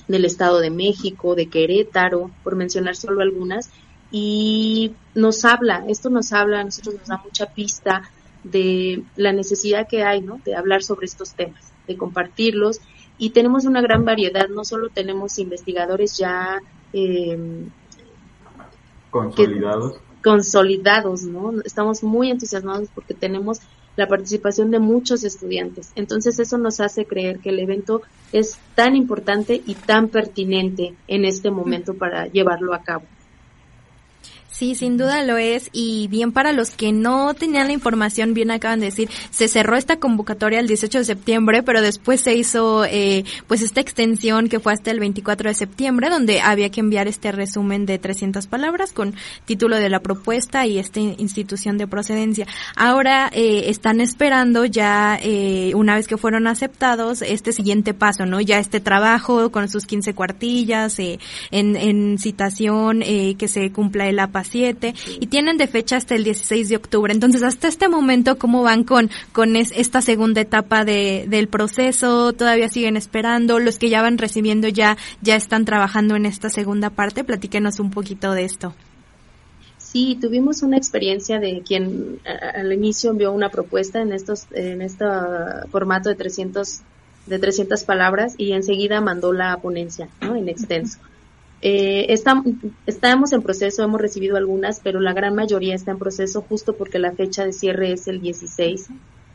[0.09, 3.71] del Estado de México, de Querétaro, por mencionar solo algunas,
[4.13, 8.03] y nos habla, esto nos habla, a nosotros nos da mucha pista
[8.45, 10.39] de la necesidad que hay, ¿no?
[10.45, 12.81] De hablar sobre estos temas, de compartirlos.
[13.17, 16.61] Y tenemos una gran variedad, no solo tenemos investigadores ya
[16.93, 17.39] eh,
[19.11, 19.99] consolidados.
[20.23, 21.61] consolidados, ¿no?
[21.65, 23.61] Estamos muy entusiasmados porque tenemos
[23.97, 25.93] la participación de muchos estudiantes.
[25.95, 31.25] Entonces eso nos hace creer que el evento es tan importante y tan pertinente en
[31.25, 33.05] este momento para llevarlo a cabo.
[34.53, 35.71] Sí, sin duda lo es.
[35.73, 39.77] Y bien para los que no tenían la información, bien acaban de decir, se cerró
[39.77, 44.61] esta convocatoria el 18 de septiembre, pero después se hizo eh, pues esta extensión que
[44.61, 48.93] fue hasta el 24 de septiembre, donde había que enviar este resumen de 300 palabras
[48.93, 49.15] con
[49.47, 52.47] título de la propuesta y esta institución de procedencia.
[52.77, 58.41] Ahora eh, están esperando ya, eh, una vez que fueron aceptados, este siguiente paso, ¿no?
[58.41, 61.19] Ya este trabajo con sus 15 cuartillas, eh,
[61.51, 66.25] en, en citación, eh, que se cumpla el APA y tienen de fecha hasta el
[66.25, 67.13] 16 de octubre.
[67.13, 72.33] Entonces, hasta este momento, ¿cómo van con, con esta segunda etapa de, del proceso?
[72.33, 73.59] ¿Todavía siguen esperando?
[73.59, 77.25] ¿Los que ya van recibiendo ya, ya están trabajando en esta segunda parte?
[77.25, 78.75] Platíquenos un poquito de esto.
[79.79, 85.05] Sí, tuvimos una experiencia de quien al inicio envió una propuesta en estos en este
[85.71, 86.81] formato de 300
[87.27, 90.35] de 300 palabras y enseguida mandó la ponencia, ¿no?
[90.35, 90.99] En extenso.
[91.65, 92.13] Eh,
[92.87, 96.99] estamos en proceso, hemos recibido algunas, pero la gran mayoría está en proceso justo porque
[96.99, 98.89] la fecha de cierre es el 16.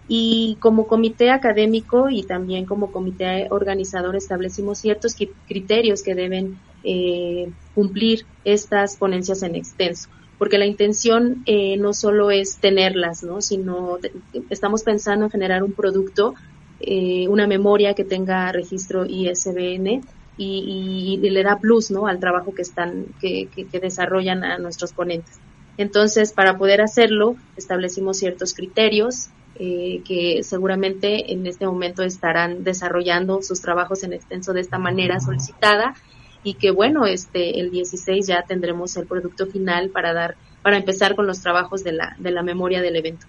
[0.09, 5.15] Y como comité académico y también como comité organizador establecimos ciertos
[5.47, 10.09] criterios que deben eh, cumplir estas ponencias en extenso.
[10.37, 13.41] Porque la intención eh, no solo es tenerlas, ¿no?
[13.41, 13.99] sino
[14.49, 16.35] estamos pensando en generar un producto,
[16.79, 20.01] eh, una memoria que tenga registro ISBN
[20.37, 22.07] y, le da plus ¿no?
[22.07, 25.39] al trabajo que están que, que, desarrollan a nuestros ponentes.
[25.77, 33.41] Entonces, para poder hacerlo, establecimos ciertos criterios eh, que seguramente en este momento estarán desarrollando
[33.41, 35.95] sus trabajos en extenso de esta manera solicitada
[36.43, 41.15] y que bueno, este el 16 ya tendremos el producto final para dar para empezar
[41.15, 43.25] con los trabajos de la de la memoria del evento.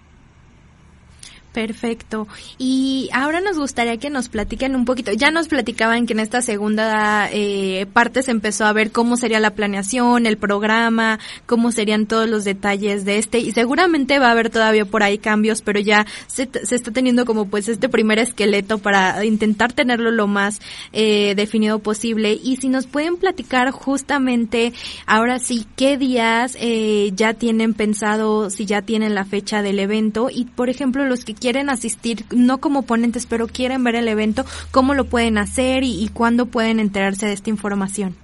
[1.53, 2.27] Perfecto.
[2.59, 5.11] Y ahora nos gustaría que nos platiquen un poquito.
[5.13, 9.39] Ya nos platicaban que en esta segunda eh, parte se empezó a ver cómo sería
[9.39, 13.39] la planeación, el programa, cómo serían todos los detalles de este.
[13.39, 17.25] Y seguramente va a haber todavía por ahí cambios, pero ya se, se está teniendo
[17.25, 20.61] como pues este primer esqueleto para intentar tenerlo lo más
[20.93, 22.39] eh, definido posible.
[22.41, 24.71] Y si nos pueden platicar justamente
[25.07, 30.29] ahora sí qué días eh, ya tienen pensado, si ya tienen la fecha del evento
[30.31, 34.45] y por ejemplo los que quieren asistir, no como ponentes, pero quieren ver el evento,
[34.71, 38.15] ¿cómo lo pueden hacer y, cuándo pueden enterarse de esta información?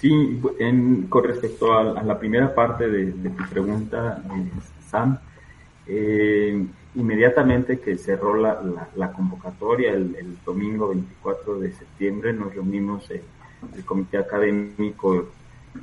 [0.00, 0.10] Sí,
[0.60, 4.50] en, con respecto a, la primera parte de, tu pregunta, eh,
[4.88, 5.18] Sam,
[5.86, 13.22] eh, inmediatamente que cerró la, convocatoria el, domingo 24 de septiembre, nos reunimos en
[13.74, 15.28] el comité académico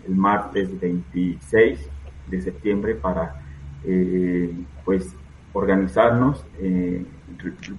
[0.07, 1.79] el martes 26
[2.27, 3.44] de septiembre para
[3.87, 4.51] eh,
[4.83, 5.13] pues
[5.53, 7.05] organizarnos, eh,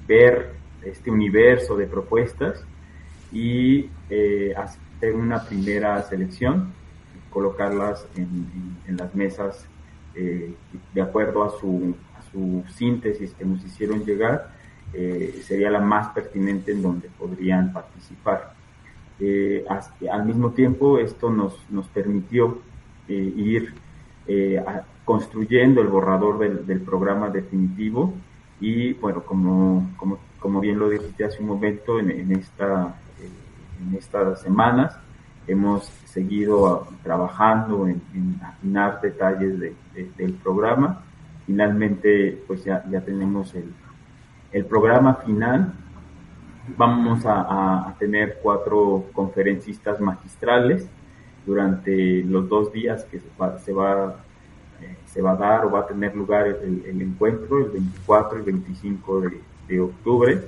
[0.06, 2.64] ver este universo de propuestas
[3.32, 6.72] y eh, hacer una primera selección,
[7.28, 9.66] colocarlas en, las mesas
[10.14, 11.94] de acuerdo a su,
[12.32, 14.50] su, síntesis que nos hicieron llegar,
[15.42, 18.54] sería la más pertinente en donde podrían participar.
[20.10, 22.62] al mismo tiempo, esto nos, nos permitió
[23.08, 23.74] ir
[24.28, 28.12] a, construyendo el borrador del, programa definitivo
[28.60, 33.30] y bueno, como, como, como, bien lo dijiste hace un momento en, esta, eh,
[33.80, 34.98] en estas semanas,
[35.46, 39.60] hemos seguido trabajando en, afinar detalles
[40.16, 41.02] del programa.
[41.46, 43.72] Finalmente, pues ya, ya tenemos el,
[44.52, 45.72] el programa final.
[46.76, 50.88] Vamos a, tener cuatro conferencistas magistrales
[51.46, 54.16] durante los dos días que se va, se va,
[54.82, 58.42] eh, se va a dar o va a tener lugar el, encuentro, el 24 y
[58.42, 60.42] 25 de, de octubre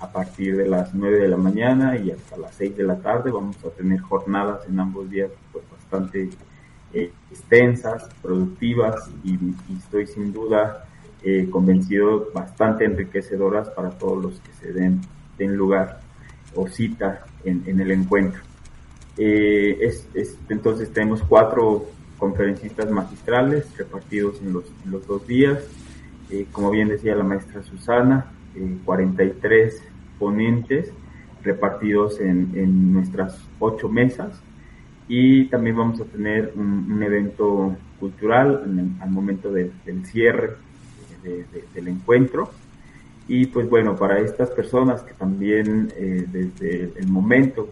[0.00, 3.30] a partir de las 9 de la mañana y hasta las 6 de la tarde.
[3.30, 6.30] Vamos a tener jornadas en ambos días pues, bastante
[6.92, 9.38] eh, extensas, productivas y,
[9.76, 10.84] estoy sin duda
[11.22, 15.00] eh, convencido bastante enriquecedoras para todos los que se den,
[15.36, 16.00] den lugar
[16.54, 18.47] o cita en, en el encuentro.
[19.18, 21.86] Eh, es, es, entonces tenemos cuatro
[22.18, 25.64] conferencistas magistrales repartidos en los, en los dos días.
[26.52, 28.32] como bien decía la maestra Susana,
[28.84, 29.82] 43
[30.18, 30.92] ponentes
[31.42, 34.42] repartidos en, en, nuestras ocho mesas
[35.08, 38.62] y también vamos a tener un, evento cultural
[39.00, 39.72] al momento del
[40.04, 40.56] cierre
[41.74, 42.50] del encuentro.
[43.26, 47.68] Y pues bueno, para estas personas que también eh, desde el momento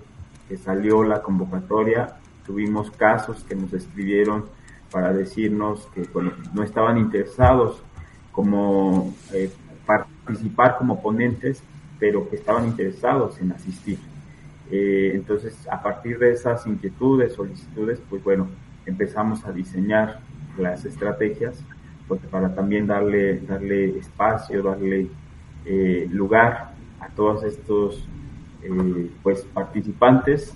[0.48, 4.44] que salió la convocatoria, tuvimos casos que nos escribieron
[4.90, 7.82] para decirnos que bueno, no estaban interesados
[8.32, 9.50] como eh,
[9.86, 11.62] participar como ponentes,
[11.98, 13.98] pero que estaban interesados en asistir.
[14.70, 18.48] Eh, entonces, a partir de esas inquietudes, solicitudes, pues bueno,
[18.84, 20.20] empezamos a diseñar
[20.58, 21.62] las estrategias
[22.08, 25.08] pues, para también darle, darle espacio, darle
[25.64, 28.06] eh, lugar a todos estos
[28.66, 30.54] eh, pues participantes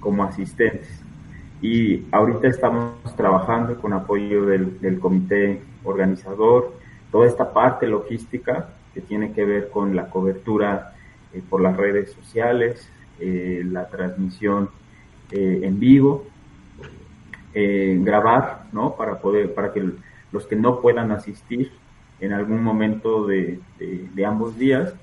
[0.00, 0.88] como asistentes.
[1.62, 6.74] Y ahorita estamos trabajando con apoyo del, comité organizador,
[7.12, 10.94] toda esta parte logística que tiene que ver con la cobertura
[11.32, 14.70] eh, por las redes sociales, eh, la transmisión
[15.32, 16.26] en vivo,
[17.54, 18.96] grabar, ¿no?
[18.96, 19.92] Para poder, para que
[20.32, 21.70] los que no puedan asistir
[22.20, 23.60] en algún momento de,
[24.26, 24.94] ambos días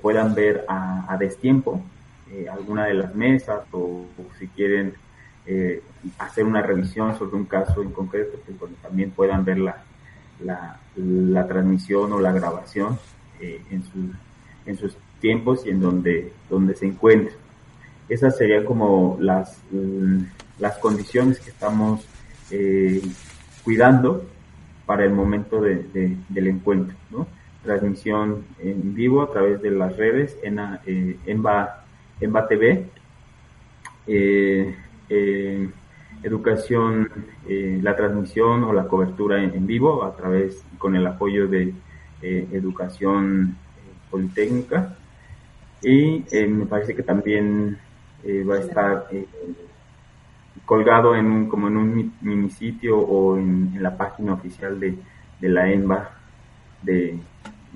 [0.00, 1.82] puedan ver a, a destiempo
[2.52, 4.04] alguna de las mesas o,
[4.38, 4.94] si quieren
[6.18, 9.82] hacer una revisión sobre un caso en concreto, pues también puedan ver la,
[10.44, 12.98] la, la transmisión o la grabación
[13.40, 14.16] eh, en, sus,
[14.66, 17.34] en sus tiempos y en donde, donde se encuentra.
[18.08, 20.18] Esas serían como las, mm,
[20.58, 22.06] las condiciones que estamos
[22.50, 23.02] eh,
[23.64, 24.24] cuidando
[24.86, 27.26] para el momento de, del encuentro, ¿no?
[27.68, 31.84] Transmisión en vivo a través de las redes en eh, Enva,
[32.18, 32.86] Enva TV,
[34.06, 34.74] eh,
[35.10, 35.68] eh,
[36.22, 37.10] educación,
[37.46, 41.74] la transmisión o la cobertura en, vivo a través con el apoyo de
[42.22, 44.96] eh, educación eh, politécnica.
[45.82, 47.78] Y eh, me parece que también
[48.24, 49.06] va a estar
[50.64, 54.98] colgado en un, como en un mini sitio o en, la página oficial de,
[55.40, 56.10] de la EMBA,
[56.82, 57.18] de,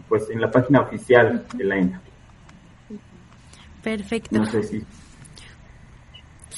[0.09, 2.01] pues en la página oficial de la EMBA.
[3.83, 4.39] Perfecto.
[4.39, 4.85] No sé si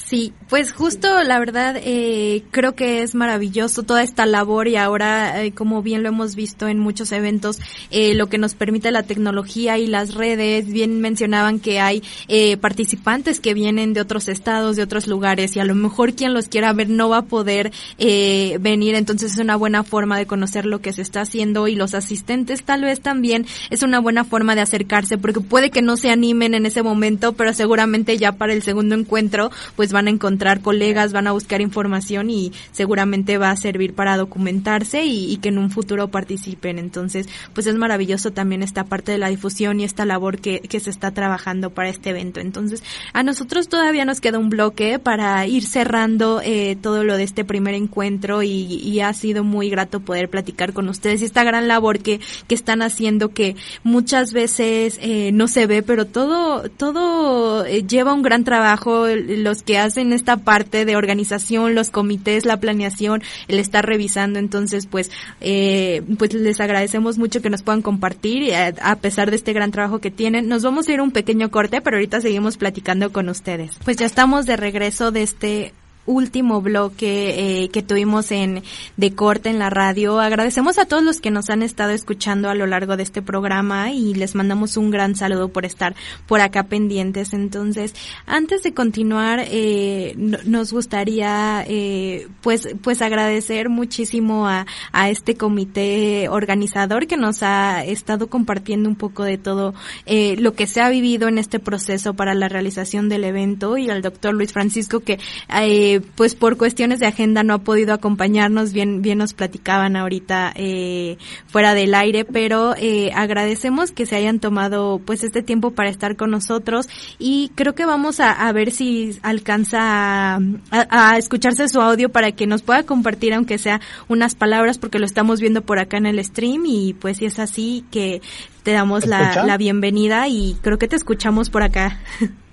[0.03, 5.43] Sí, pues justo la verdad eh, creo que es maravilloso toda esta labor y ahora,
[5.43, 9.03] eh, como bien lo hemos visto en muchos eventos, eh, lo que nos permite la
[9.03, 14.75] tecnología y las redes, bien mencionaban que hay eh, participantes que vienen de otros estados,
[14.75, 17.71] de otros lugares y a lo mejor quien los quiera ver no va a poder
[17.97, 21.75] eh, venir, entonces es una buena forma de conocer lo que se está haciendo y
[21.75, 25.97] los asistentes tal vez también es una buena forma de acercarse porque puede que no
[25.97, 30.11] se animen en ese momento, pero seguramente ya para el segundo encuentro pues van a
[30.11, 35.49] encontrar colegas, van a buscar información y seguramente va a servir para documentarse y, que
[35.49, 36.79] en un futuro participen.
[36.79, 40.79] Entonces, pues es maravilloso también esta parte de la difusión y esta labor que, que
[40.79, 42.39] se está trabajando para este evento.
[42.39, 47.23] Entonces, a nosotros todavía nos queda un bloque para ir cerrando eh, todo lo de
[47.23, 51.43] este primer encuentro y, y, ha sido muy grato poder platicar con ustedes y esta
[51.43, 56.69] gran labor que, que están haciendo que muchas veces eh, no se ve, pero todo,
[56.69, 59.07] todo eh, lleva un gran trabajo.
[59.07, 64.39] Los que hacen esta parte de organización, los comités, la planeación, el estar revisando.
[64.39, 65.11] Entonces, pues,
[65.41, 69.71] eh, pues les agradecemos mucho que nos puedan compartir a, a pesar de este gran
[69.71, 70.47] trabajo que tienen.
[70.47, 73.77] Nos vamos a ir un pequeño corte, pero ahorita seguimos platicando con ustedes.
[73.83, 75.73] Pues ya estamos de regreso de este
[76.05, 78.63] último bloque eh, que tuvimos en
[78.97, 80.19] de corte en la radio.
[80.19, 83.91] Agradecemos a todos los que nos han estado escuchando a lo largo de este programa
[83.91, 85.95] y les mandamos un gran saludo por estar
[86.27, 87.33] por acá pendientes.
[87.33, 87.93] Entonces,
[88.25, 96.27] antes de continuar, eh, nos gustaría eh, pues pues agradecer muchísimo a, a este comité
[96.29, 99.73] organizador que nos ha estado compartiendo un poco de todo
[100.05, 103.89] eh, lo que se ha vivido en este proceso para la realización del evento y
[103.89, 108.73] al doctor Luis Francisco que eh, pues por cuestiones de agenda no ha podido acompañarnos,
[108.73, 111.17] bien, bien nos platicaban ahorita eh,
[111.47, 116.15] fuera del aire, pero eh, agradecemos que se hayan tomado pues este tiempo para estar
[116.15, 116.87] con nosotros
[117.19, 120.39] y creo que vamos a, a ver si alcanza a,
[120.71, 125.05] a, escucharse su audio para que nos pueda compartir aunque sea unas palabras porque lo
[125.05, 128.21] estamos viendo por acá en el stream y pues si es así que
[128.63, 131.99] te damos la, la bienvenida y creo que te escuchamos por acá.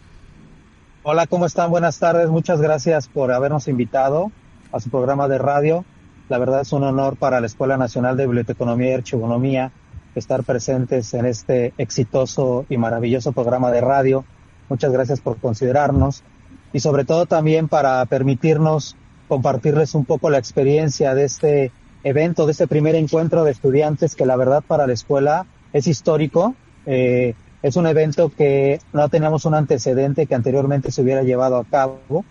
[1.05, 1.73] Hola, ¿cómo están?
[1.73, 2.29] Buenas tardes.
[2.29, 4.31] Muchas gracias por habernos invitado
[4.71, 5.85] a su programa de radio.
[6.29, 9.73] La verdad es un honor para la Escuela Nacional de Biblioteconomía y Archivonomía
[10.15, 14.25] estar presentes en este exitoso y maravilloso programa de radio.
[14.69, 16.23] Muchas gracias por considerarnos
[16.73, 18.95] y sobre todo también para permitirnos
[19.27, 21.73] compartirles un poco la experiencia de este
[22.05, 26.55] evento, de este primer encuentro de estudiantes que la verdad para la escuela es histórico.
[26.87, 31.65] Eh, es un evento que no teníamos un antecedente que anteriormente se hubiera llevado a
[31.65, 32.25] cabo.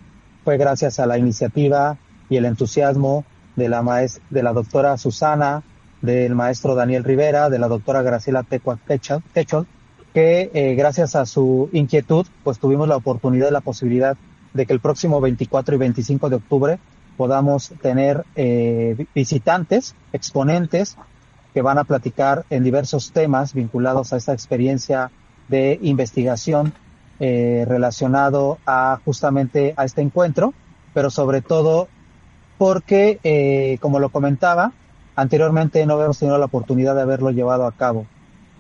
[0.44, 1.98] Fue gracias a la iniciativa
[2.30, 3.24] y el entusiasmo
[3.56, 5.64] de la maestra, de la doctora Susana,
[6.02, 9.68] del maestro Daniel Rivera, de la doctora Graciela Techol,
[10.14, 14.18] que eh, gracias a su inquietud, pues tuvimos la oportunidad y la posibilidad
[14.54, 16.80] de que el próximo 24 y 25 de octubre
[17.16, 20.98] podamos tener eh, visitantes, exponentes,
[21.54, 25.12] que van a platicar en diversos temas vinculados a esta experiencia
[25.52, 26.74] de investigación
[27.20, 30.56] eh, relacionado a justamente a este encuentro,
[30.96, 31.88] pero sobre todo
[32.58, 34.72] porque, eh, como lo comentaba,
[35.16, 38.08] anteriormente no habíamos tenido la oportunidad de haberlo llevado a cabo.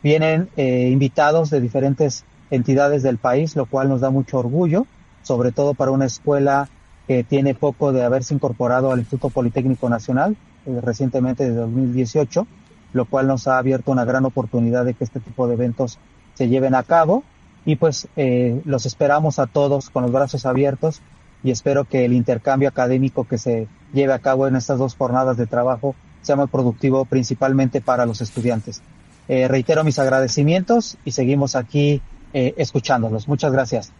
[0.03, 4.85] Vienen eh, invitados de diferentes entidades del país, lo cual nos da mucho orgullo,
[5.23, 6.69] sobre todo para una escuela
[7.07, 10.35] que tiene poco de haberse incorporado al Instituto Politécnico Nacional,
[10.65, 12.47] eh, recientemente de 2018,
[12.93, 15.97] lo cual nos ha abierto una gran oportunidad de que este tipo de eventos
[16.41, 17.23] se lleven a cabo
[17.67, 20.99] y pues eh, los esperamos a todos con los brazos abiertos
[21.43, 25.37] y espero que el intercambio académico que se lleve a cabo en estas dos jornadas
[25.37, 28.81] de trabajo sea muy productivo principalmente para los estudiantes.
[29.27, 32.01] Eh, reitero mis agradecimientos y seguimos aquí
[32.33, 33.27] eh, escuchándolos.
[33.27, 33.91] Muchas gracias.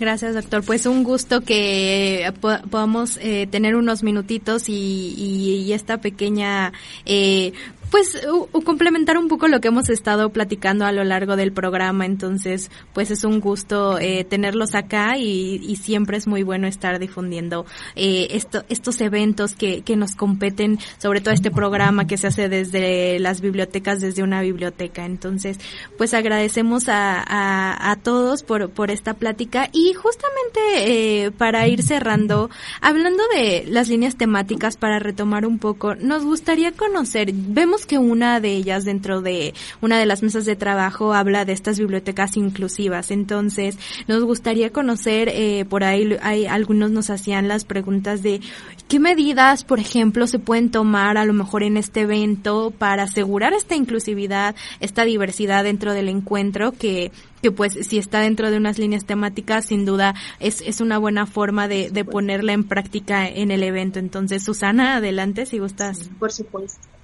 [0.00, 0.64] Gracias, doctor.
[0.64, 2.32] Pues un gusto que
[2.70, 3.18] podamos
[3.50, 6.72] tener unos minutitos y, y, y esta pequeña
[7.04, 7.52] eh,
[7.90, 8.20] pues
[8.64, 13.10] complementar un poco lo que hemos estado platicando a lo largo del programa, entonces pues
[13.10, 17.64] es un gusto eh, tenerlos acá y, y, siempre es muy bueno estar difundiendo
[17.96, 22.48] eh, esto, estos eventos que, que nos competen, sobre todo este programa que se hace
[22.48, 25.06] desde las bibliotecas, desde una biblioteca.
[25.06, 25.58] Entonces
[25.96, 31.82] pues agradecemos a, a, a todos por, por esta plática y justamente eh, para ir
[31.82, 37.98] cerrando, hablando de las líneas temáticas para retomar un poco, nos gustaría conocer, vemos que
[37.98, 42.36] una de ellas dentro de una de las mesas de trabajo habla de estas bibliotecas
[42.36, 43.10] inclusivas.
[43.10, 48.40] Entonces, nos gustaría conocer, eh, por ahí hay, algunos nos hacían las preguntas de
[48.88, 53.52] qué medidas, por ejemplo, se pueden tomar a lo mejor en este evento para asegurar
[53.52, 57.10] esta inclusividad, esta diversidad dentro del encuentro que
[57.42, 61.26] que pues si está dentro de unas líneas temáticas, sin duda es, es una buena
[61.26, 63.98] forma de, de ponerla en práctica en el evento.
[63.98, 66.10] Entonces, Susana, adelante si gustas.
[66.18, 66.97] por supuesto.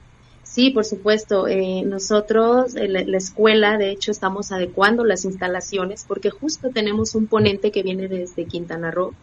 [0.55, 1.49] Sí, por supuesto.
[1.49, 7.27] Eh, nosotros, en la, escuela, de hecho, estamos adecuando las instalaciones porque justo tenemos un
[7.27, 9.15] ponente que viene desde Quintana Roo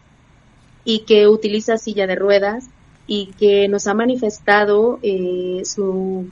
[0.84, 2.68] y que utiliza silla de ruedas
[3.06, 6.28] y que nos ha manifestado eh, su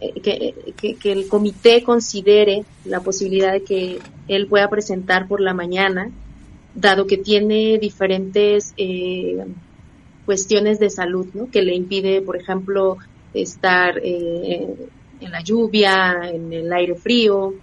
[0.00, 5.40] eh, que, que, que, el comité considere la posibilidad de que él pueda presentar por
[5.40, 6.10] la mañana,
[6.74, 9.46] dado que tiene diferentes eh,
[10.26, 11.50] cuestiones de salud, ¿no?
[11.50, 12.98] Que le impide, por ejemplo,
[13.34, 14.74] estar eh,
[15.20, 17.54] en la lluvia, en el aire frío,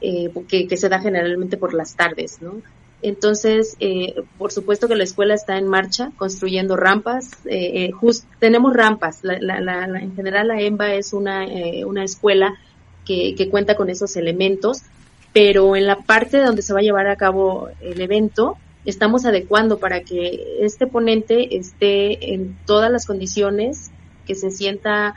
[0.00, 2.62] eh, que, se da generalmente por las tardes, ¿no?
[3.02, 7.30] Entonces, eh, por supuesto que la escuela está en marcha, construyendo rampas.
[7.46, 7.92] Eh, eh
[8.38, 9.20] tenemos rampas.
[9.22, 12.58] La, la, la, en general, la EMBA es una, eh, una escuela
[13.06, 14.82] que, que cuenta con esos elementos,
[15.32, 19.78] pero en la parte donde se va a llevar a cabo el evento, estamos adecuando
[19.78, 23.90] para que este ponente esté en todas las condiciones
[24.26, 25.14] que se sienta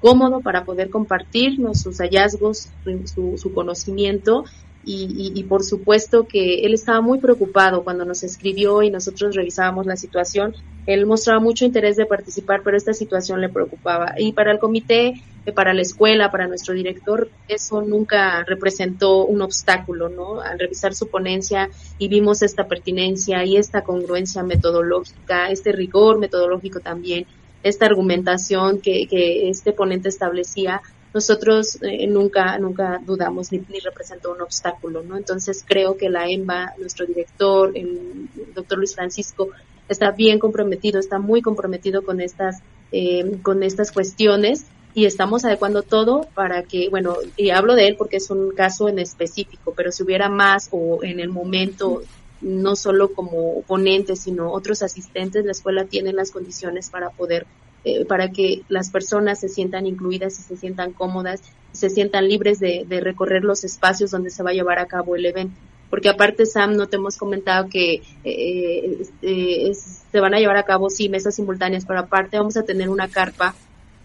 [0.00, 2.68] cómodo para poder compartirnos sus hallazgos,
[3.14, 4.44] su, conocimiento
[4.84, 9.96] y, por supuesto que él estaba muy preocupado cuando nos escribió y nosotros revisábamos la
[9.96, 10.54] situación.
[10.86, 14.14] Él mostraba mucho interés de participar, pero esta situación le preocupaba.
[14.16, 19.42] Y para el comité, eh, para la escuela, para nuestro director, eso nunca representó un
[19.42, 20.40] obstáculo, ¿no?
[20.40, 26.78] Al revisar su ponencia y vimos esta pertinencia y esta congruencia metodológica, este rigor metodológico
[26.78, 27.26] también,
[27.68, 30.80] esta argumentación que, que este ponente establecía,
[31.16, 35.16] nosotros eh, nunca, nunca dudamos ni, representó un obstáculo, ¿no?
[35.16, 39.48] Entonces creo que la EMBA, nuestro director, el doctor Luis Francisco,
[39.88, 42.56] está bien comprometido, está muy comprometido con estas,
[42.92, 47.96] eh, con estas cuestiones y estamos adecuando todo para que, bueno, y hablo de él
[47.96, 52.02] porque es un caso en específico, pero si hubiera más o en el momento,
[52.40, 57.46] no solo como ponentes, sino otros asistentes, la escuela tiene las condiciones para poder
[57.88, 62.58] eh, para que las personas se sientan incluidas y se sientan cómodas, se sientan libres
[62.58, 65.54] de, recorrer los espacios donde se va a llevar a cabo el evento.
[65.88, 70.64] Porque aparte, Sam, no te hemos comentado que eh, este, se van a llevar a
[70.64, 73.54] cabo, sí, mesas simultáneas, pero aparte vamos a tener una carpa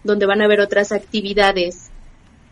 [0.04, 1.90] donde van a haber otras actividades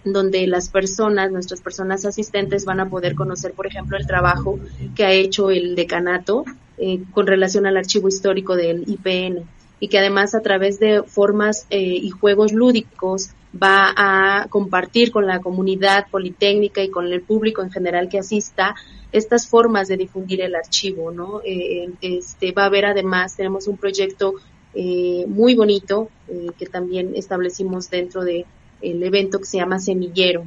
[0.05, 4.59] donde las personas, nuestras personas asistentes van a poder conocer, por ejemplo, el trabajo
[4.95, 6.45] que ha hecho el decanato
[6.79, 9.45] eh, con relación al archivo histórico del IPN
[9.81, 13.31] y que además a través de formas eh, y juegos lúdicos
[13.61, 18.75] va a compartir con la comunidad politécnica y con el público en general que asista
[19.11, 21.41] estas formas de difundir el archivo, ¿no?
[21.45, 24.35] Eh, este, va a haber además, tenemos un proyecto
[24.73, 26.11] eh, muy bonito
[26.57, 28.47] que también establecimos dentro del
[28.83, 30.45] el evento que se llama Semillero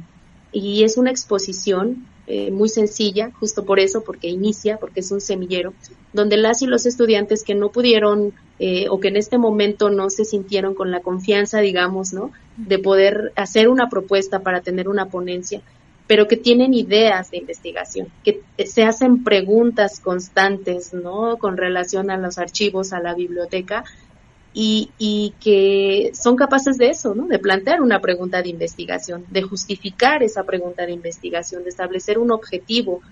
[0.52, 5.20] y es una exposición eh, muy sencilla, justo por eso, porque inicia, porque es un
[5.20, 5.74] semillero,
[6.14, 10.08] donde las y los estudiantes que no pudieron eh, o que en este momento no
[10.08, 12.30] se sintieron con la confianza, digamos, ¿no?
[12.56, 15.60] De poder hacer una propuesta para tener una ponencia,
[16.06, 21.36] pero que tienen ideas de investigación, que se hacen preguntas constantes, ¿no?
[21.36, 23.84] Con relación a los archivos, a la biblioteca,
[24.54, 27.26] y, y, que son capaces de eso, ¿no?
[27.26, 32.30] De plantear una pregunta de investigación, de justificar esa pregunta de investigación, de establecer un
[32.30, 33.02] objetivo,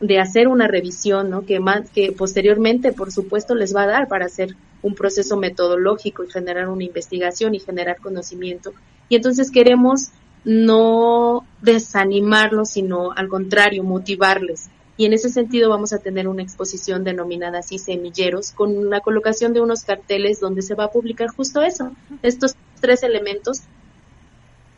[0.00, 1.46] de hacer una revisión, ¿no?
[1.46, 6.24] Que más, que posteriormente, por supuesto, les va a dar para hacer un proceso metodológico
[6.24, 8.74] y generar una investigación y generar conocimiento.
[9.08, 10.08] Y entonces queremos
[10.44, 17.02] no desanimarlos, sino al contrario, motivarles y en ese sentido vamos a tener una exposición
[17.02, 21.62] denominada así Semilleros con la colocación de unos carteles donde se va a publicar justo
[21.62, 23.62] eso, estos tres elementos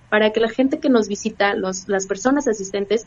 [0.09, 3.07] para que la gente que nos visita, los, las personas asistentes,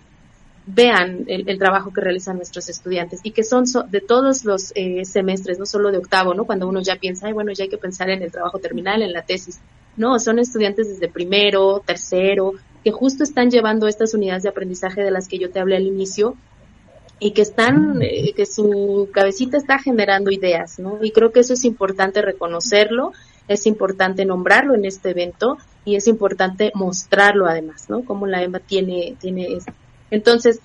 [0.66, 5.58] vean el, trabajo que realizan nuestros estudiantes y que son de todos los eh, semestres,
[5.58, 6.44] no solo de octavo, ¿no?
[6.44, 9.14] Cuando uno ya piensa, ay, bueno, ya hay que pensar en el trabajo terminal, en
[9.14, 9.62] la tesis.
[9.96, 12.52] No, son estudiantes desde primero, tercero,
[12.84, 15.88] que justo están llevando estas unidades de aprendizaje de las que yo te hablé al
[15.88, 16.36] inicio
[17.20, 21.00] y que están, eh, que su cabecita está generando ideas, ¿no?
[21.02, 23.12] Y creo que eso es importante reconocerlo,
[23.48, 28.04] es importante nombrarlo en este evento y es importante mostrarlo además, ¿no?
[28.04, 29.74] Como la EMBA tiene, tiene esto.
[30.10, 30.62] Entonces,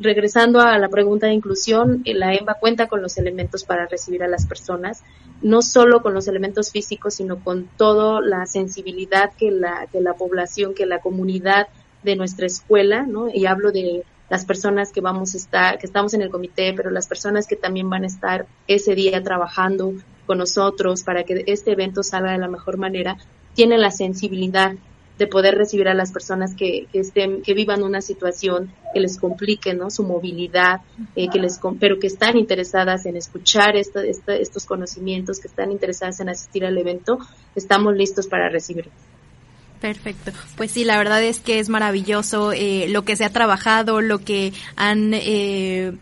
[0.00, 4.22] regresando a la pregunta de inclusión, eh, la EMBA cuenta con los elementos para recibir
[4.22, 5.02] a las personas,
[5.42, 10.14] no solo con los elementos físicos, sino con toda la sensibilidad que la, que la
[10.14, 11.68] población, que la comunidad
[12.02, 13.28] de nuestra escuela, ¿no?
[13.32, 16.90] Y hablo de las personas que vamos a estar, que estamos en el comité, pero
[16.90, 19.92] las personas que también van a estar ese día trabajando
[20.24, 23.18] con nosotros para que este evento salga de la mejor manera,
[23.54, 24.74] tienen la sensibilidad
[25.18, 29.18] de poder recibir a las personas que, que estén, que vivan una situación que les
[29.18, 29.90] complique, ¿no?
[29.90, 30.80] Su movilidad,
[31.14, 36.30] eh, que les, pero que están interesadas en escuchar estos conocimientos, que están interesadas en
[36.30, 37.18] asistir al evento,
[37.54, 38.94] estamos listos para recibirlos.
[39.80, 40.32] Perfecto.
[40.56, 44.18] Pues sí, la verdad es que es maravilloso eh, lo que se ha trabajado, lo
[44.18, 45.92] que han eh,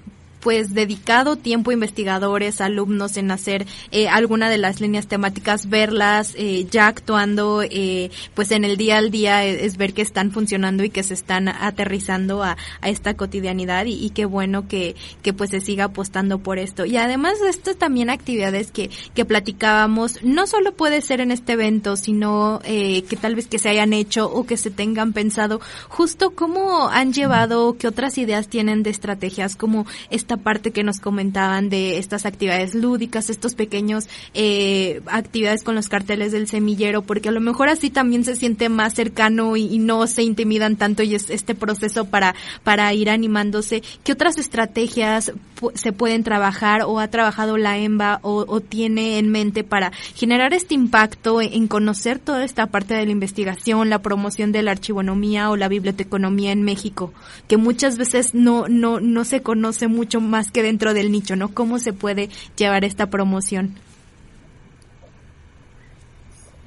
[0.40, 6.66] pues dedicado tiempo investigadores, alumnos en hacer eh, alguna de las líneas temáticas, verlas eh,
[6.70, 10.90] ya actuando, eh, pues en el día al día es, ver que están funcionando y
[10.90, 15.50] que se están aterrizando a, a esta cotidianidad y, y, qué bueno que, que pues
[15.50, 16.84] se siga apostando por esto.
[16.84, 21.52] Y además de esto también actividades que, que platicábamos, no solo puede ser en este
[21.52, 25.60] evento, sino eh, que tal vez que se hayan hecho o que se tengan pensado,
[25.88, 29.86] justo cómo han llevado, qué otras ideas tienen de estrategias, como
[30.28, 35.88] esta parte que nos comentaban de estas actividades lúdicas, estos pequeños eh, actividades con los
[35.88, 40.06] carteles del semillero, porque a lo mejor así también se siente más cercano y, no
[40.06, 43.82] se intimidan tanto y es este proceso para, para ir animándose.
[44.04, 45.32] ¿Qué otras estrategias
[45.74, 50.74] se pueden trabajar o ha trabajado la EMBA o, tiene en mente para generar este
[50.74, 55.56] impacto en, conocer toda esta parte de la investigación, la promoción de la archivonomía o
[55.56, 57.12] la biblioteconomía en México,
[57.46, 61.48] que muchas veces no, no, no se conoce mucho más que dentro del nicho, ¿no?
[61.54, 63.74] ¿Cómo se puede llevar esta promoción?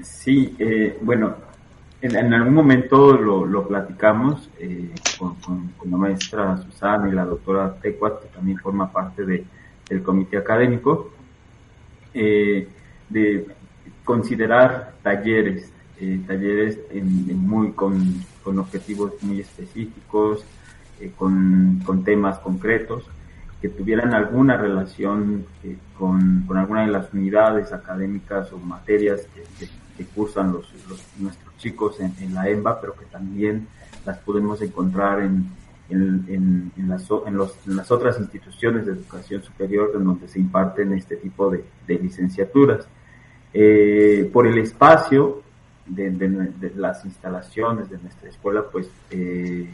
[0.01, 1.35] Sí, eh, bueno,
[2.01, 8.27] en, algún momento lo, platicamos eh, con, la maestra Susana y la doctora Tecuat, que
[8.29, 9.43] también forma parte de,
[9.89, 11.11] del comité académico,
[12.13, 12.67] eh,
[13.09, 13.47] de
[14.03, 15.71] considerar talleres,
[16.25, 16.79] talleres
[17.35, 18.01] muy con,
[18.43, 20.43] con, objetivos muy específicos,
[21.17, 23.03] con, temas concretos,
[23.61, 25.45] que tuvieran alguna relación
[25.97, 29.45] con, con, alguna de las unidades académicas o materias que,
[30.15, 33.67] cursan nuestros chicos en, la EMBA, pero que también
[34.03, 35.47] las podemos encontrar en,
[35.89, 41.51] en, las, los, las otras instituciones de educación superior en donde se imparten este tipo
[41.51, 42.87] de, licenciaturas.
[43.53, 45.43] Eh, por el espacio
[45.85, 49.69] de, de, las instalaciones de nuestra escuela, pues eh,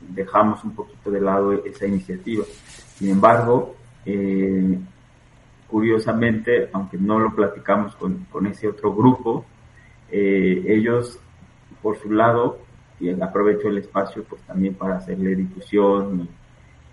[0.00, 2.44] dejamos un poquito de lado esa iniciativa.
[3.00, 4.78] Sin embargo, eh,
[5.66, 9.46] curiosamente, aunque no lo platicamos con, con ese otro grupo,
[10.10, 11.18] eh, ellos,
[11.80, 12.58] por su lado,
[13.00, 16.28] y aprovecho el espacio pues también para hacerle difusión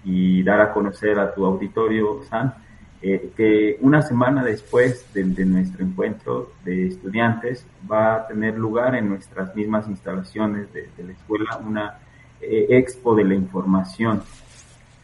[0.06, 2.54] y, dar a conocer a tu auditorio, San,
[3.02, 9.10] eh, que una semana después de, nuestro encuentro de estudiantes va a tener lugar en
[9.10, 12.00] nuestras mismas instalaciones de, la escuela una
[12.40, 14.22] expo de la información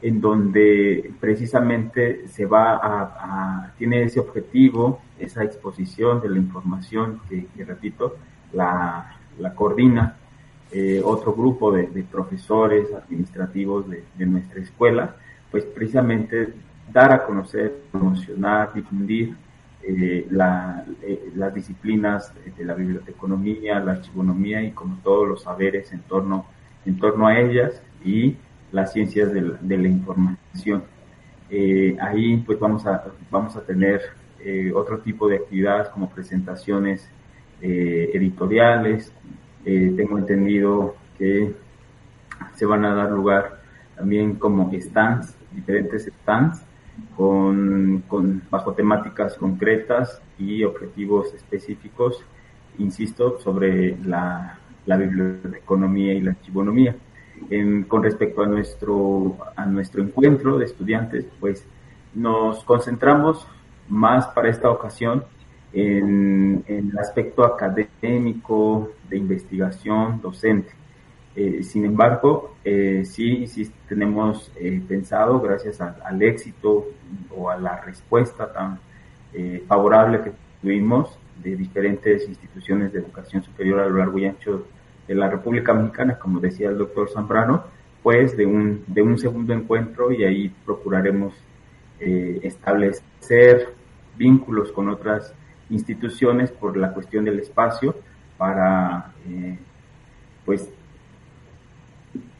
[0.04, 7.47] en donde precisamente se va a, tiene ese objetivo, esa exposición de la información que,
[7.64, 8.18] repito,
[8.51, 9.16] la,
[9.56, 10.18] coordina
[10.74, 15.16] eh, otro grupo de, profesores administrativos de, nuestra escuela,
[15.49, 16.54] pues precisamente
[16.91, 19.38] dar a conocer, promocionar, difundir
[19.84, 26.01] eh, eh, las disciplinas de la biblioteconomía, la archivonomía y como todos los saberes en
[26.01, 26.45] torno,
[26.86, 28.36] en torno a ellas y
[28.74, 30.84] las ciencias de la, información.
[31.49, 34.01] Eh, ahí pues vamos a, vamos a tener
[34.39, 37.07] eh, otro tipo de actividades como presentaciones
[37.61, 39.13] eh, editoriales.
[39.63, 41.53] tengo entendido que
[42.55, 43.61] se van a dar lugar
[43.95, 46.65] también como stands, diferentes stands,
[47.15, 52.26] con, con, bajo temáticas concretas y objetivos específicos,
[52.80, 54.57] insisto, sobre la,
[54.88, 56.95] la biblioteconomía y la archivonomía
[57.88, 61.66] con respecto a nuestro, a nuestro encuentro de estudiantes, pues
[62.14, 63.48] nos concentramos
[63.89, 65.24] más para esta ocasión
[65.74, 70.72] en, el aspecto académico, de investigación, docente.
[71.36, 76.88] Eh, sin embargo, eh, sí, sí tenemos eh, pensado, gracias al éxito
[77.36, 78.80] o a la respuesta tan
[79.68, 80.32] favorable que
[80.62, 84.68] tuvimos de diferentes instituciones de educación superior a lo largo y ancho
[85.08, 87.64] de la República Mexicana, como decía el doctor Zambrano,
[88.01, 91.34] pues de un, de un segundo encuentro y ahí procuraremos
[91.99, 93.70] eh, establecer
[94.18, 95.34] vínculos con otras
[95.70, 97.95] instituciones por la cuestión del espacio
[98.38, 99.58] para eh,
[100.45, 100.70] pues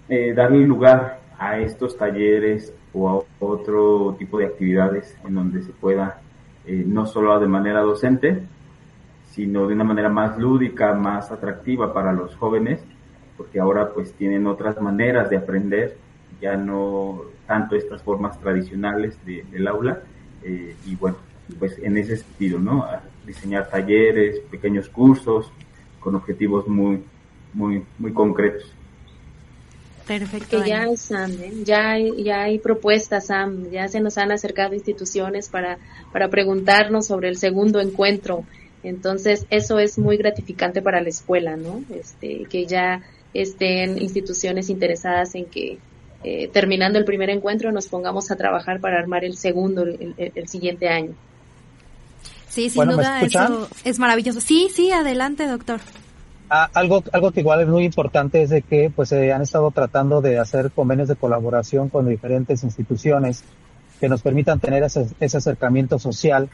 [0.10, 5.72] eh, darle lugar a estos talleres o a otro tipo de actividades en donde se
[5.72, 6.20] pueda
[6.66, 8.42] no solo de manera docente
[9.34, 12.82] sino de una manera más lúdica, más atractiva para los jóvenes,
[13.36, 15.98] porque ahora pues tienen otras maneras de aprender,
[16.40, 20.02] ya no tanto estas formas tradicionales del aula,
[20.44, 21.18] eh, y bueno,
[21.58, 22.86] pues en ese sentido, ¿no?
[23.26, 25.52] diseñar talleres, pequeños cursos
[26.00, 27.04] con objetivos muy,
[27.54, 28.72] muy, muy concretos.
[30.06, 30.62] Perfecto.
[30.62, 31.54] Que ya, Sam, ¿eh?
[31.64, 35.78] ya, hay, ya hay propuestas, Sam, ya se nos han acercado instituciones para,
[36.12, 38.44] para preguntarnos sobre el segundo encuentro
[38.84, 41.82] entonces, eso es muy gratificante para la escuela, ¿no?
[41.90, 43.02] Este, que ya
[43.34, 45.80] estén instituciones interesadas en que
[46.24, 50.90] eh, terminando el primer encuentro nos pongamos a trabajar para armar el segundo el, siguiente
[50.90, 51.14] año.
[52.50, 54.40] Sí, sin duda eso es maravilloso.
[54.40, 55.80] Sí, sí, adelante, doctor.
[56.50, 59.72] Ah, algo, algo que igual es muy importante es de que pues se han estado
[59.72, 63.44] tratando de hacer convenios de colaboración con diferentes instituciones
[64.00, 66.50] que nos permitan tener ese, ese acercamiento social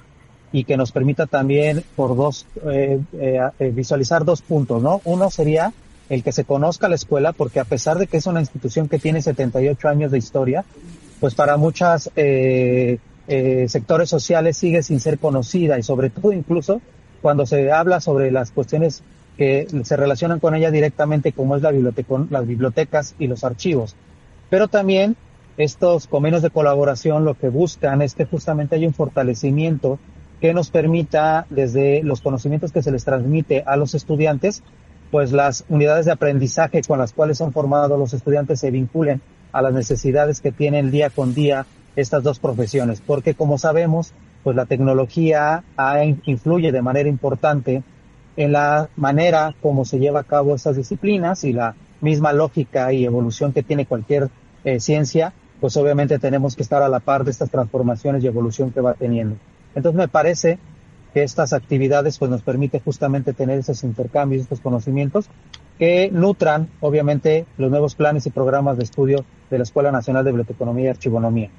[0.52, 5.02] y que nos permita también por dos eh, eh, eh, visualizar dos puntos, ¿no?
[5.04, 5.74] Uno sería
[6.10, 9.00] el que se conozca la escuela, porque a pesar de que es una institución que
[9.00, 10.66] tiene 78 años de historia,
[11.20, 12.97] pues para muchas eh,
[13.28, 16.82] eh, sectores sociales sigue sin ser conocida y sobre todo incluso
[17.22, 19.04] cuando se habla sobre las cuestiones
[19.38, 23.95] que se relacionan con ella directamente, como es la biblioteca, las bibliotecas y los archivos.
[24.50, 25.16] Pero también
[25.58, 30.00] estos convenios de colaboración lo que buscan es que justamente haya un fortalecimiento
[30.41, 34.63] que nos permita, desde los conocimientos que se les transmite a los estudiantes,
[35.11, 39.21] pues las unidades de aprendizaje con las cuales son formados los estudiantes se vinculen
[39.51, 41.65] a las necesidades que tienen día con día
[41.95, 44.13] estas dos profesiones, porque como sabemos,
[44.43, 45.63] pues la tecnología
[46.25, 47.83] influye de manera importante
[48.37, 53.03] en la manera como se lleva a cabo estas disciplinas y la misma lógica y
[53.03, 54.29] evolución que tiene cualquier
[54.63, 58.71] eh, ciencia, pues obviamente tenemos que estar a la par de estas transformaciones y evolución
[58.71, 59.35] que va teniendo.
[59.80, 60.59] Entonces me parece
[61.13, 65.30] que estas actividades pues nos permite justamente tener esos intercambios, estos conocimientos
[65.77, 70.32] que nutran obviamente los nuevos planes y programas de estudio de la Escuela Nacional de
[70.32, 71.49] Biblioteconomía y Archivonomía.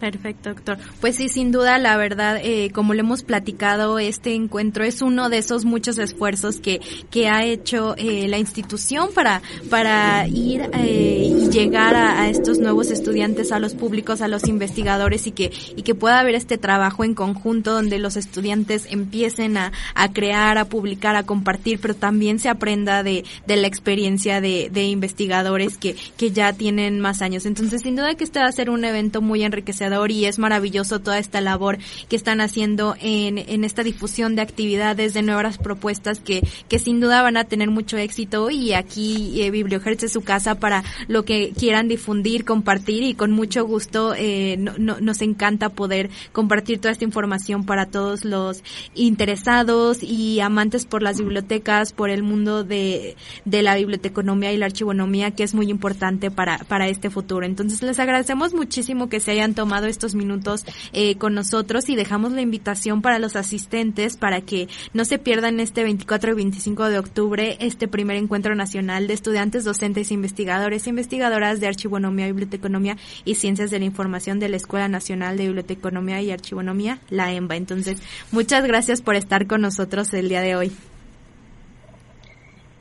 [0.00, 0.78] Perfecto, doctor.
[1.02, 5.28] Pues sí, sin duda, la verdad, eh, como le hemos platicado, este encuentro es uno
[5.28, 6.80] de esos muchos esfuerzos que,
[7.10, 12.90] que ha hecho eh, la institución para, para ir eh, y llegar a, estos nuevos
[12.90, 17.04] estudiantes, a los públicos, a los investigadores y que, y que pueda haber este trabajo
[17.04, 22.38] en conjunto donde los estudiantes empiecen a, a crear, a publicar, a compartir, pero también
[22.38, 27.44] se aprenda de, de la experiencia de, de investigadores que, que ya tienen más años.
[27.44, 31.00] Entonces, sin duda que este va a ser un evento muy enriquecedor y es maravilloso
[31.00, 31.78] toda esta labor
[32.08, 37.00] que están haciendo en, en esta difusión de actividades, de nuevas propuestas que, que sin
[37.00, 41.24] duda van a tener mucho éxito y aquí eh, Bibliohertz es su casa para lo
[41.24, 46.92] que quieran difundir, compartir y con mucho gusto eh, no, nos encanta poder compartir toda
[46.92, 48.62] esta información para todos los
[48.94, 54.66] interesados y amantes por las bibliotecas, por el mundo de, de la biblioteconomía y la
[54.66, 57.46] archivonomía que es muy importante para, para este futuro.
[57.46, 62.32] Entonces les agradecemos muchísimo que se hayan tomado estos minutos eh, con nosotros y dejamos
[62.32, 66.98] la invitación para los asistentes para que no se pierdan este 24 y 25 de
[66.98, 73.36] octubre este primer encuentro nacional de estudiantes, docentes, investigadores e investigadoras de archivonomía, biblioteconomía y
[73.36, 77.56] ciencias de la información de la Escuela Nacional de Biblioteconomía y Archivonomía, la EMBA.
[77.56, 77.98] Entonces,
[78.30, 80.72] muchas gracias por estar con nosotros el día de hoy.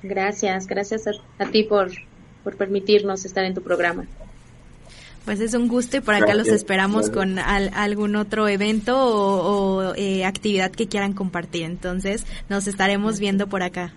[0.01, 1.05] Gracias, gracias
[1.37, 1.91] a, ti por,
[2.43, 4.05] por permitirnos estar en tu programa.
[5.30, 10.25] Pues es un gusto y por acá los esperamos con algún otro evento o, eh,
[10.25, 11.65] actividad que quieran compartir.
[11.65, 13.93] Entonces nos estaremos viendo por acá.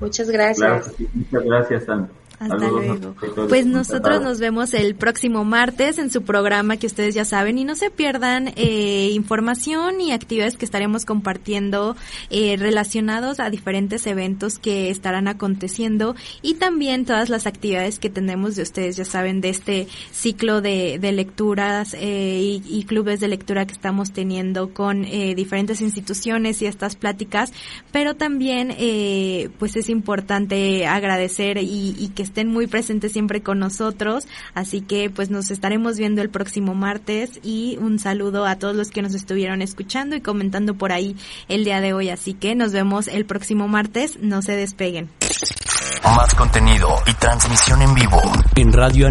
[0.00, 0.94] Muchas gracias.
[1.12, 2.08] muchas gracias, Sandra.
[2.42, 3.14] Hasta luego.
[3.48, 7.58] Pues nosotros nos vemos el próximo martes en su programa que ustedes ya saben.
[7.58, 11.96] Y no se pierdan eh, información y actividades que estaremos compartiendo
[12.30, 16.14] eh, relacionados a diferentes eventos que estarán aconteciendo.
[16.40, 20.98] Y también todas las actividades que tenemos de ustedes ya saben de este ciclo de,
[20.98, 26.62] de lecturas eh, y, y, clubes de lectura que estamos teniendo con eh, diferentes instituciones
[26.62, 27.52] y estas pláticas.
[27.90, 33.58] Pero también eh, pues es importante agradecer y, y que estén muy presentes siempre con
[33.58, 34.26] nosotros.
[34.54, 38.88] Así que pues nos estaremos viendo el próximo martes y un saludo a todos los
[38.88, 41.14] que nos estuvieron escuchando y comentando por ahí
[41.48, 42.08] el día de hoy.
[42.08, 44.18] Así que nos vemos el próximo martes.
[44.18, 45.10] No se despeguen.
[46.04, 48.20] Más contenido y transmisión en vivo
[48.56, 49.00] en Radio